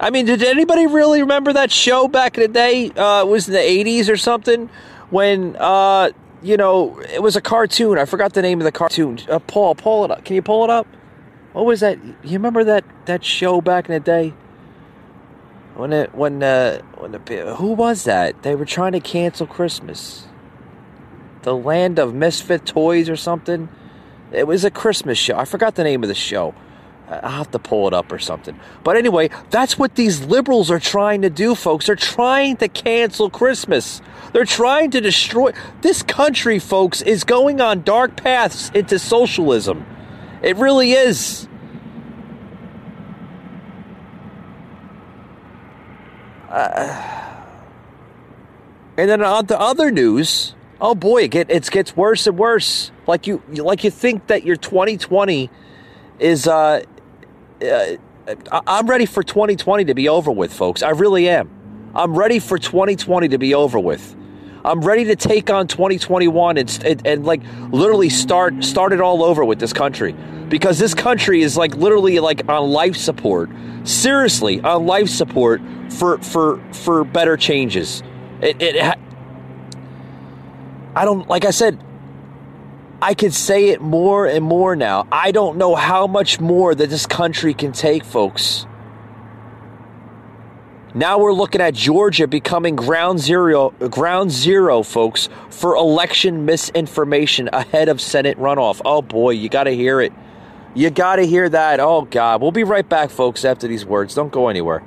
[0.00, 2.90] I mean, did anybody really remember that show back in the day?
[2.90, 4.68] Uh, it was in the 80s or something
[5.10, 6.10] when, uh,
[6.42, 7.98] you know, it was a cartoon.
[7.98, 9.18] I forgot the name of the cartoon.
[9.28, 10.24] Uh, Paul, pull it up.
[10.24, 10.86] Can you pull it up?
[11.52, 11.98] What was that?
[12.22, 14.34] You remember that, that show back in the day?
[15.74, 18.42] When it, when, uh, when the, who was that?
[18.42, 20.27] They were trying to cancel Christmas.
[21.48, 23.70] The Land of Misfit Toys or something.
[24.32, 25.34] It was a Christmas show.
[25.38, 26.54] I forgot the name of the show.
[27.08, 28.60] I'll have to pull it up or something.
[28.84, 31.86] But anyway, that's what these liberals are trying to do, folks.
[31.86, 34.02] They're trying to cancel Christmas.
[34.34, 35.52] They're trying to destroy.
[35.80, 39.86] This country, folks, is going on dark paths into socialism.
[40.42, 41.48] It really is.
[46.50, 47.24] Uh,
[48.98, 52.90] and then on the other news, oh boy, it, get, it gets worse and worse.
[53.06, 55.50] Like you, like you think that your 2020
[56.18, 56.46] is.
[56.46, 56.82] Uh,
[57.62, 57.96] uh,
[58.66, 60.82] I'm ready for 2020 to be over with, folks.
[60.82, 61.50] I really am.
[61.94, 64.14] I'm ready for 2020 to be over with.
[64.64, 69.22] I'm ready to take on 2021 and, and, and like literally start start it all
[69.22, 70.14] over with this country
[70.48, 73.50] because this country is like literally like on life support.
[73.84, 78.02] Seriously, on life support for for for better changes.
[78.42, 78.98] It, it
[80.98, 81.78] I don't like I said
[83.00, 85.06] I could say it more and more now.
[85.12, 88.66] I don't know how much more that this country can take, folks.
[90.94, 97.88] Now we're looking at Georgia becoming ground zero, ground zero, folks, for election misinformation ahead
[97.88, 98.80] of Senate runoff.
[98.84, 100.12] Oh boy, you got to hear it.
[100.74, 101.78] You got to hear that.
[101.78, 103.44] Oh God, we'll be right back, folks.
[103.44, 104.82] After these words, don't go anywhere.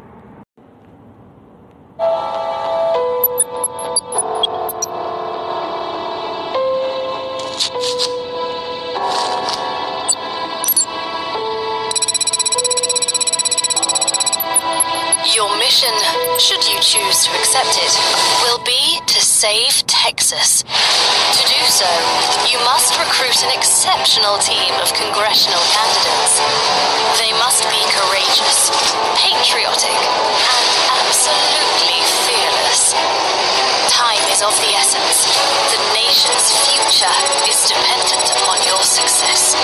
[15.82, 17.90] Should you choose to accept it,
[18.46, 20.62] will be to save Texas.
[20.62, 21.90] To do so,
[22.46, 26.38] you must recruit an exceptional team of congressional candidates.
[27.18, 28.70] They must be courageous,
[29.18, 30.66] patriotic, and
[31.02, 31.98] absolutely
[32.30, 32.94] fearless.
[33.90, 35.26] Time is of the essence.
[35.74, 37.16] The nation's future
[37.50, 39.58] is dependent upon your success.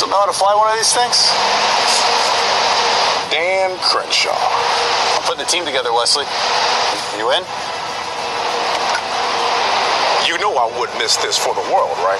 [0.00, 1.28] Still know how to fly one of these things?
[3.28, 4.32] Dan Crenshaw.
[4.32, 6.24] I'm putting the team together, Wesley.
[7.20, 7.44] You in?
[10.24, 12.16] You know I wouldn't miss this for the world, right?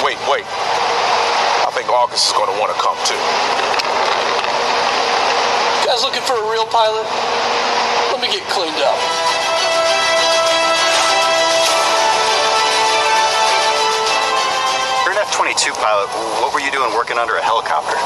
[0.00, 0.48] Wait, wait.
[0.48, 3.20] I think August is going to want to come too.
[5.84, 7.04] guys looking for a real pilot?
[8.16, 9.35] Let me get cleaned up.
[15.34, 16.06] You're an F 22 pilot.
[16.38, 17.96] What were you doing working under a helicopter?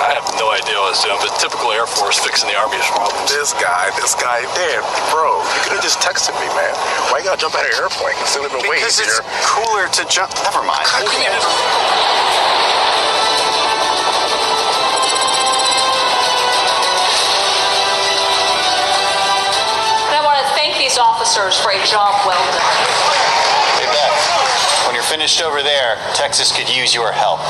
[0.00, 2.84] I have no idea what I was doing, but typical Air Force fixing the Army's
[2.88, 3.28] problems.
[3.28, 4.80] This guy, this guy, damn,
[5.12, 6.72] bro, you could have just texted me, man.
[7.12, 9.20] Why you gotta jump out of an airplane instead of been way Because easier?
[9.20, 10.32] it's cooler to jump.
[10.48, 10.88] Never mind.
[20.12, 23.21] I want to thank these officers for a job well done.
[25.02, 27.40] You're finished over there, Texas could use your help.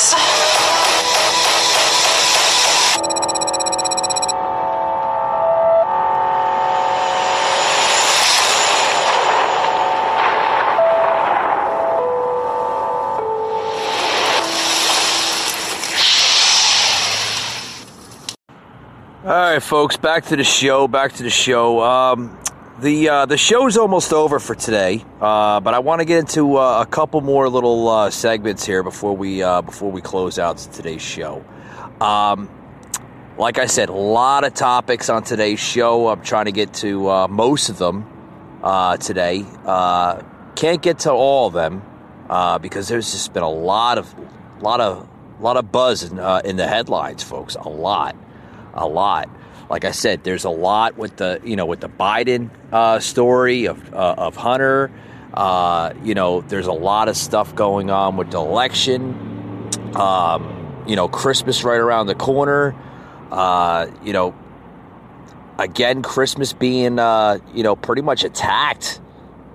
[0.00, 0.14] This.
[19.22, 20.88] All right, folks, back to the show.
[20.88, 21.80] Back to the show.
[21.82, 22.38] Um,
[22.80, 26.56] the uh, the show's almost over for today, uh, but I want to get into
[26.56, 30.58] uh, a couple more little uh, segments here before we uh, before we close out
[30.58, 31.44] today's show.
[32.00, 32.48] Um,
[33.36, 36.08] like I said, a lot of topics on today's show.
[36.08, 38.06] I'm trying to get to uh, most of them
[39.00, 39.44] today.
[40.56, 41.82] Can't get to all of them
[42.60, 44.14] because there's just been a lot of
[44.62, 45.08] lot of
[45.40, 47.56] lot of buzz in, in the headlines, folks.
[47.56, 48.16] A lot,
[48.74, 49.28] a lot.
[49.70, 53.66] Like I said, there's a lot with the you know with the Biden uh, story
[53.66, 54.90] of uh, of Hunter.
[55.32, 59.70] Uh, you know, there's a lot of stuff going on with the election.
[59.94, 62.74] Um, you know, Christmas right around the corner.
[63.30, 64.34] Uh, you know,
[65.56, 69.00] again, Christmas being uh, you know pretty much attacked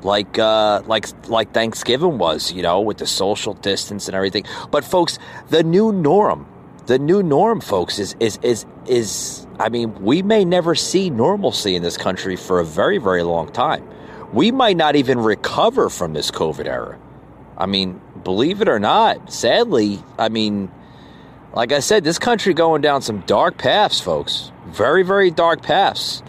[0.05, 4.45] like uh, like like Thanksgiving was, you know, with the social distance and everything.
[4.71, 6.47] But folks, the new norm,
[6.85, 9.47] the new norm, folks, is is is is.
[9.59, 13.51] I mean, we may never see normalcy in this country for a very very long
[13.51, 13.87] time.
[14.33, 16.99] We might not even recover from this COVID era.
[17.57, 20.69] I mean, believe it or not, sadly, I mean,
[21.53, 24.51] like I said, this country going down some dark paths, folks.
[24.67, 26.21] Very very dark paths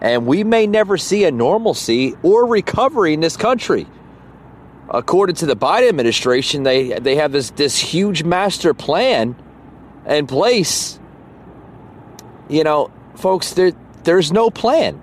[0.00, 3.86] and we may never see a normalcy or recovery in this country.
[4.88, 9.36] According to the Biden administration, they they have this this huge master plan
[10.04, 10.98] and place,
[12.48, 13.72] you know, folks, there
[14.04, 15.00] there's no plan.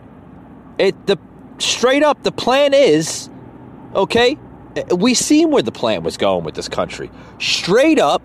[0.78, 1.18] It the
[1.60, 3.30] straight up the plan is
[3.96, 4.38] okay.
[4.96, 7.10] We seen where the plan was going with this country.
[7.40, 8.22] Straight up,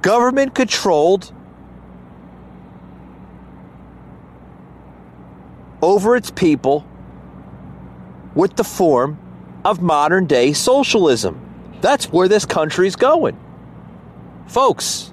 [0.00, 1.32] government controlled
[5.82, 6.86] over its people
[8.34, 9.18] with the form
[9.64, 11.40] of modern day socialism.
[11.80, 13.38] That's where this country's going.
[14.46, 15.12] Folks,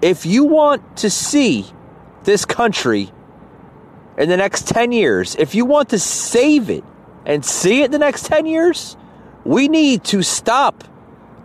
[0.00, 1.66] if you want to see
[2.24, 3.10] this country
[4.16, 6.84] in the next 10 years, if you want to save it
[7.26, 8.96] and see it in the next 10 years,
[9.44, 10.84] we need to stop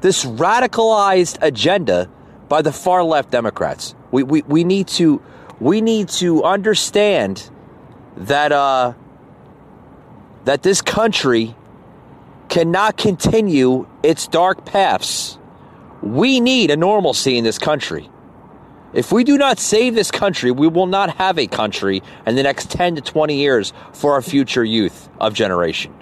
[0.02, 2.10] this radicalized agenda
[2.50, 3.96] by the far left Democrats.
[4.12, 5.22] We, we, we need to
[5.60, 7.50] we need to understand
[8.18, 8.94] that uh,
[10.46, 11.56] that this country
[12.50, 15.40] cannot continue its dark paths.
[16.04, 18.10] We need a normalcy in this country.
[18.92, 22.44] If we do not save this country, we will not have a country in the
[22.44, 25.94] next 10 to 20 years for our future youth of generation.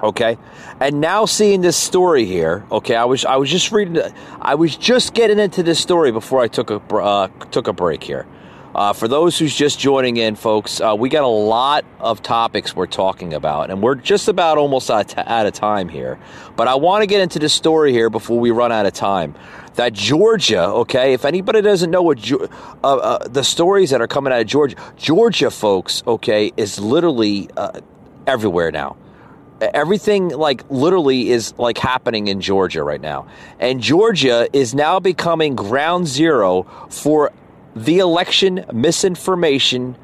[0.00, 0.38] Okay?
[0.78, 4.00] And now seeing this story here, okay, I was I was just reading
[4.40, 8.02] I was just getting into this story before I took a uh, took a break
[8.02, 8.26] here.
[8.74, 12.74] Uh, for those who's just joining in, folks, uh, we got a lot of topics
[12.74, 16.18] we're talking about, and we're just about almost out, of time here.
[16.56, 19.36] But I want to get into the story here before we run out of time.
[19.74, 22.46] That Georgia, okay, if anybody doesn't know what uh,
[22.82, 27.80] uh, the stories that are coming out of Georgia, Georgia, folks, okay, is literally uh,
[28.26, 28.96] everywhere now
[29.72, 33.26] everything like literally is like happening in Georgia right now.
[33.60, 37.32] And Georgia is now becoming ground zero for
[37.74, 39.96] the election misinformation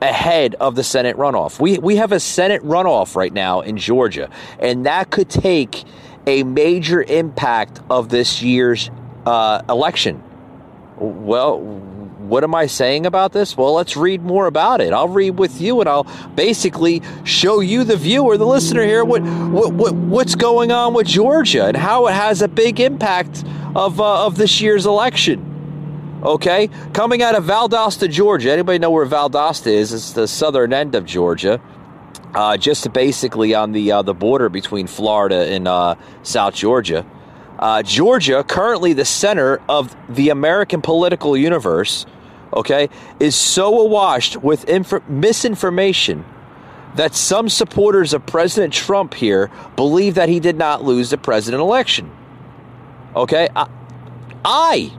[0.00, 1.58] ahead of the Senate runoff.
[1.58, 5.84] We we have a Senate runoff right now in Georgia, and that could take
[6.26, 8.90] a major impact of this year's
[9.24, 10.22] uh, election.
[10.98, 13.56] Well, what am I saying about this?
[13.56, 14.92] Well, let's read more about it.
[14.92, 19.22] I'll read with you, and I'll basically show you, the viewer, the listener here, what
[19.22, 24.00] what, what what's going on with Georgia and how it has a big impact of
[24.00, 25.55] uh, of this year's election.
[26.22, 28.50] Okay, coming out of Valdosta, Georgia.
[28.50, 29.92] Anybody know where Valdosta is?
[29.92, 31.60] It's the southern end of Georgia,
[32.34, 37.04] uh, just basically on the uh, the border between Florida and uh, South Georgia.
[37.58, 42.06] Uh, Georgia, currently the center of the American political universe,
[42.52, 42.88] okay,
[43.20, 46.24] is so awash with inf- misinformation
[46.94, 51.60] that some supporters of President Trump here believe that he did not lose the president
[51.60, 52.10] election.
[53.14, 53.68] Okay, I,
[54.44, 54.92] I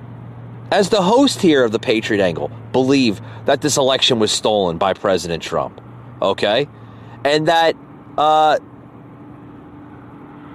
[0.72, 4.94] as the host here of the Patriot Angle, believe that this election was stolen by
[4.94, 5.82] President Trump.
[6.22, 6.68] Okay?
[7.24, 7.76] And that
[8.18, 8.60] uh,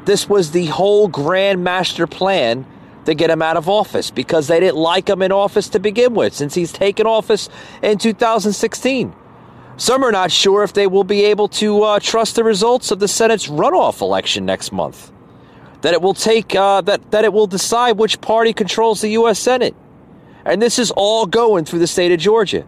[0.05, 2.67] this was the whole grand master plan
[3.05, 6.15] to get him out of office because they didn't like him in office to begin
[6.15, 7.49] with since he's taken office
[7.83, 9.15] in 2016.
[9.77, 13.01] Some are not sure if they will be able to uh, trust the results of
[13.01, 15.11] the Senate's runoff election next month.
[15.81, 19.41] That it will take uh, that that it will decide which party controls the U.S.
[19.41, 19.75] Senate.
[20.45, 22.65] And this is all going through the state of Georgia.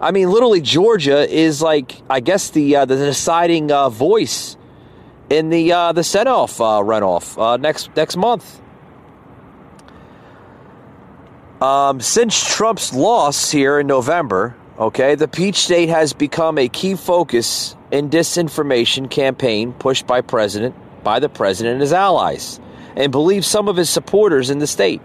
[0.00, 4.56] I mean, literally, Georgia is like, I guess, the uh, the deciding uh, voice
[5.30, 8.60] in the uh, the set off uh, runoff uh, next next month.
[11.60, 16.96] Um, since Trump's loss here in November, okay, the Peach State has become a key
[16.96, 22.58] focus in disinformation campaign pushed by president by the president and his allies,
[22.96, 25.00] and believes some of his supporters in the state.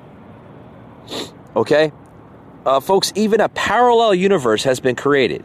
[1.58, 1.92] Okay?
[2.68, 5.44] Uh, folks, even a parallel universe has been created.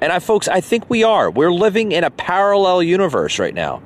[0.00, 1.30] And I, folks, I think we are.
[1.30, 3.80] We're living in a parallel universe right now.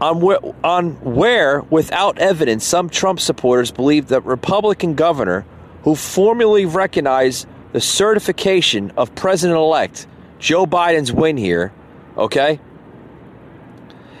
[0.00, 5.44] On where, on where, without evidence, some Trump supporters believe that Republican governor
[5.82, 10.06] who formally recognized the certification of President elect
[10.38, 11.72] Joe Biden's win here,
[12.16, 12.60] okay,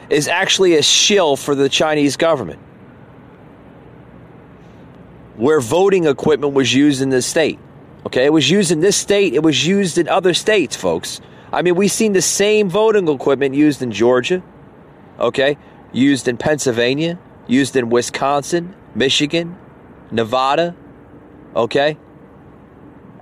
[0.08, 2.60] is actually a shill for the Chinese government
[5.36, 7.58] where voting equipment was used in this state.
[8.06, 11.20] Okay, it was used in this state, it was used in other states, folks.
[11.52, 14.42] I mean, we've seen the same voting equipment used in Georgia,
[15.20, 15.56] okay,
[15.92, 19.56] used in Pennsylvania, used in Wisconsin, Michigan,
[20.10, 20.74] Nevada,
[21.54, 21.96] okay,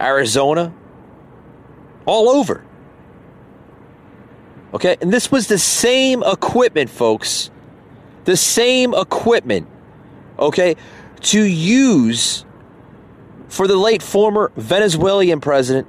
[0.00, 0.72] Arizona,
[2.06, 2.64] all over.
[4.72, 7.50] Okay, and this was the same equipment, folks.
[8.24, 9.66] The same equipment,
[10.38, 10.76] okay,
[11.20, 12.44] to use
[13.48, 15.86] for the late former Venezuelan president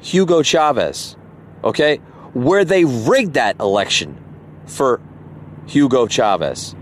[0.00, 1.16] Hugo Chavez,
[1.62, 1.98] okay,
[2.32, 4.16] where they rigged that election
[4.66, 5.00] for
[5.66, 6.74] Hugo Chavez.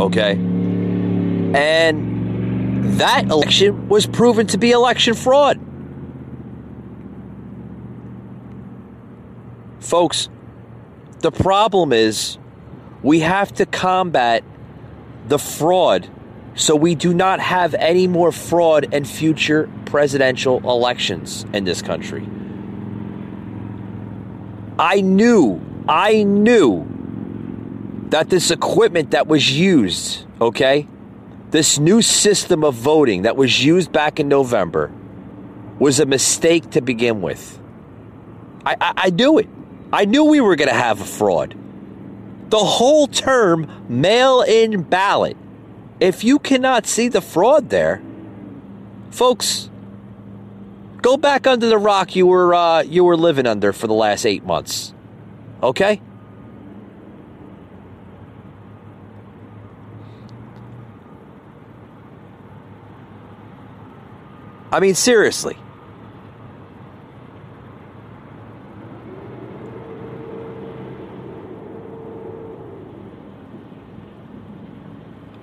[0.00, 0.32] Okay.
[1.54, 5.60] And that election was proven to be election fraud.
[9.80, 10.28] Folks,
[11.20, 12.38] the problem is
[13.02, 14.44] we have to combat
[15.28, 16.08] the fraud
[16.54, 22.28] so we do not have any more fraud in future presidential elections in this country.
[24.78, 26.86] I knew, I knew
[28.10, 30.86] that this equipment that was used, okay,
[31.50, 34.92] this new system of voting that was used back in November
[35.78, 37.58] was a mistake to begin with.
[38.64, 39.48] I, I, I knew it.
[39.92, 41.54] I knew we were going to have a fraud.
[42.52, 45.38] The whole term mail in ballot
[46.02, 48.02] if you cannot see the fraud there,
[49.10, 49.70] folks,
[51.00, 54.26] go back under the rock you were uh, you were living under for the last
[54.26, 54.92] eight months.
[55.62, 56.02] Okay.
[64.70, 65.56] I mean, seriously.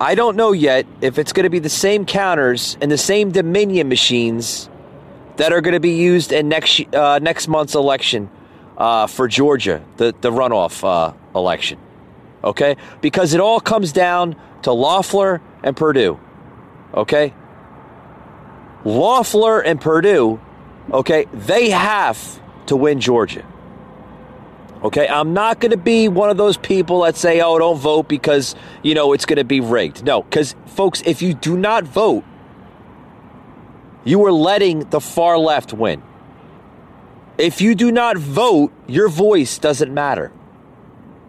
[0.00, 3.32] I don't know yet if it's going to be the same counters and the same
[3.32, 4.70] Dominion machines
[5.36, 8.30] that are going to be used in next uh, next month's election
[8.78, 11.78] uh, for Georgia, the the runoff uh, election.
[12.42, 16.18] Okay, because it all comes down to Loeffler and Perdue.
[16.94, 17.34] Okay,
[18.86, 20.40] Loeffler and Perdue.
[20.90, 23.44] Okay, they have to win Georgia.
[24.82, 28.08] Okay, I'm not going to be one of those people that say, oh, don't vote
[28.08, 30.04] because, you know, it's going to be rigged.
[30.04, 32.24] No, because, folks, if you do not vote,
[34.04, 36.02] you are letting the far left win.
[37.36, 40.32] If you do not vote, your voice doesn't matter.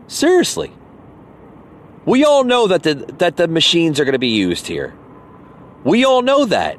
[0.08, 0.72] Seriously.
[2.06, 4.94] We all know that the, that the machines are going to be used here.
[5.84, 6.78] We all know that.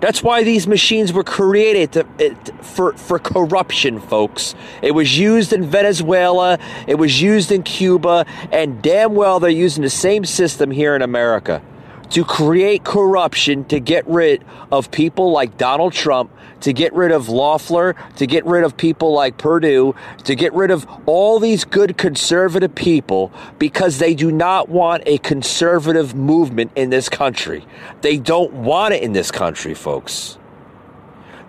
[0.00, 4.54] That's why these machines were created to, it, for, for corruption, folks.
[4.82, 9.82] It was used in Venezuela, it was used in Cuba, and damn well they're using
[9.82, 11.62] the same system here in America
[12.10, 16.30] to create corruption to get rid of people like Donald Trump,
[16.60, 19.94] to get rid of Loeffler, to get rid of people like Perdue,
[20.24, 25.18] to get rid of all these good conservative people because they do not want a
[25.18, 27.66] conservative movement in this country.
[28.02, 30.38] They don't want it in this country, folks.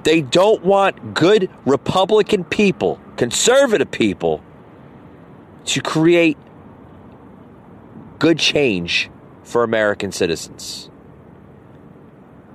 [0.03, 4.41] They don't want good Republican people, conservative people,
[5.65, 6.37] to create
[8.19, 9.09] good change
[9.47, 10.89] for American citizens.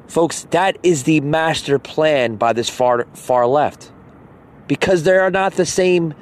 [0.07, 3.91] Folks, that is the master plan by this far far left.
[4.69, 6.15] Because they are not the same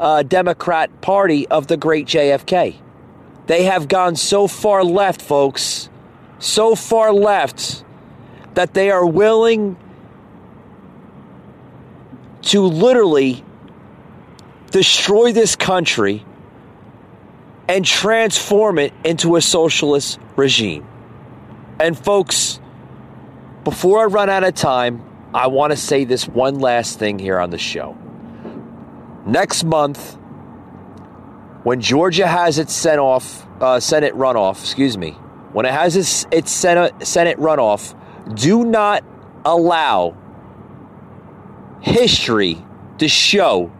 [0.00, 2.76] uh, Democrat Party of the great JFK.
[3.46, 5.90] They have gone so far left, folks,
[6.38, 7.84] so far left
[8.54, 9.76] that they are willing
[12.42, 13.44] to literally
[14.70, 16.24] destroy this country
[17.68, 20.86] and transform it into a socialist regime.
[21.80, 22.60] And, folks,
[23.64, 25.02] before I run out of time,
[25.32, 27.96] I want to say this one last thing here on the show.
[29.26, 30.16] Next month,
[31.64, 35.12] when Georgia has its Senate, off, uh, Senate runoff, excuse me,
[35.52, 37.94] when it has its, its Senate, Senate runoff,
[38.34, 39.02] do not
[39.44, 40.14] allow
[41.80, 42.64] history
[42.98, 43.72] to show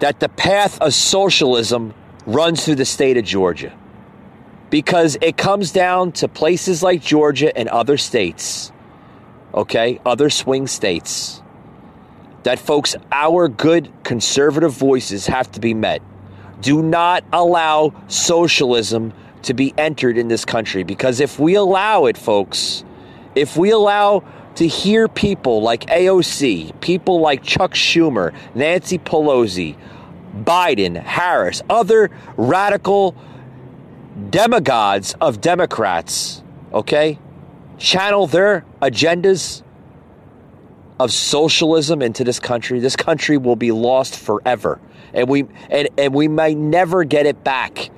[0.00, 1.94] that the path of socialism
[2.26, 3.76] runs through the state of Georgia.
[4.70, 8.70] Because it comes down to places like Georgia and other states,
[9.54, 11.42] okay, other swing states,
[12.42, 16.02] that folks, our good conservative voices have to be met.
[16.60, 22.18] Do not allow socialism to be entered in this country because if we allow it,
[22.18, 22.84] folks,
[23.34, 24.22] if we allow
[24.58, 29.78] to hear people like AOC, people like Chuck Schumer, Nancy Pelosi,
[30.42, 33.14] Biden, Harris, other radical
[34.30, 36.42] demagogues of Democrats,
[36.72, 37.20] okay,
[37.78, 39.62] channel their agendas
[40.98, 44.80] of socialism into this country, this country will be lost forever.
[45.14, 47.90] And we and, and we may never get it back.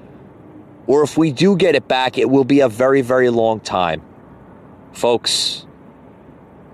[0.87, 4.03] Or if we do get it back, it will be a very, very long time.
[4.93, 5.65] Folks,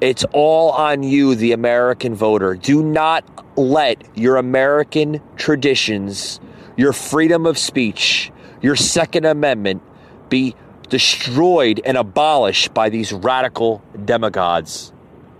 [0.01, 2.55] it's all on you, the American voter.
[2.55, 3.25] Do not
[3.57, 6.39] let your American traditions,
[6.77, 8.31] your freedom of speech,
[8.61, 9.83] your Second Amendment
[10.29, 10.55] be
[10.89, 14.93] destroyed and abolished by these radical demagogues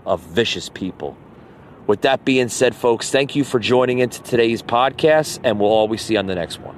[0.05, 1.17] of vicious people.
[1.85, 6.01] With that being said, folks, thank you for joining into today's podcast, and we'll always
[6.01, 6.75] see you on the next one.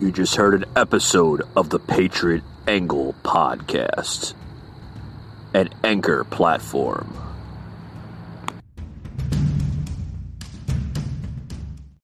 [0.00, 4.34] You just heard an episode of the Patriot Angle podcast.
[5.54, 7.27] an Anchor platform.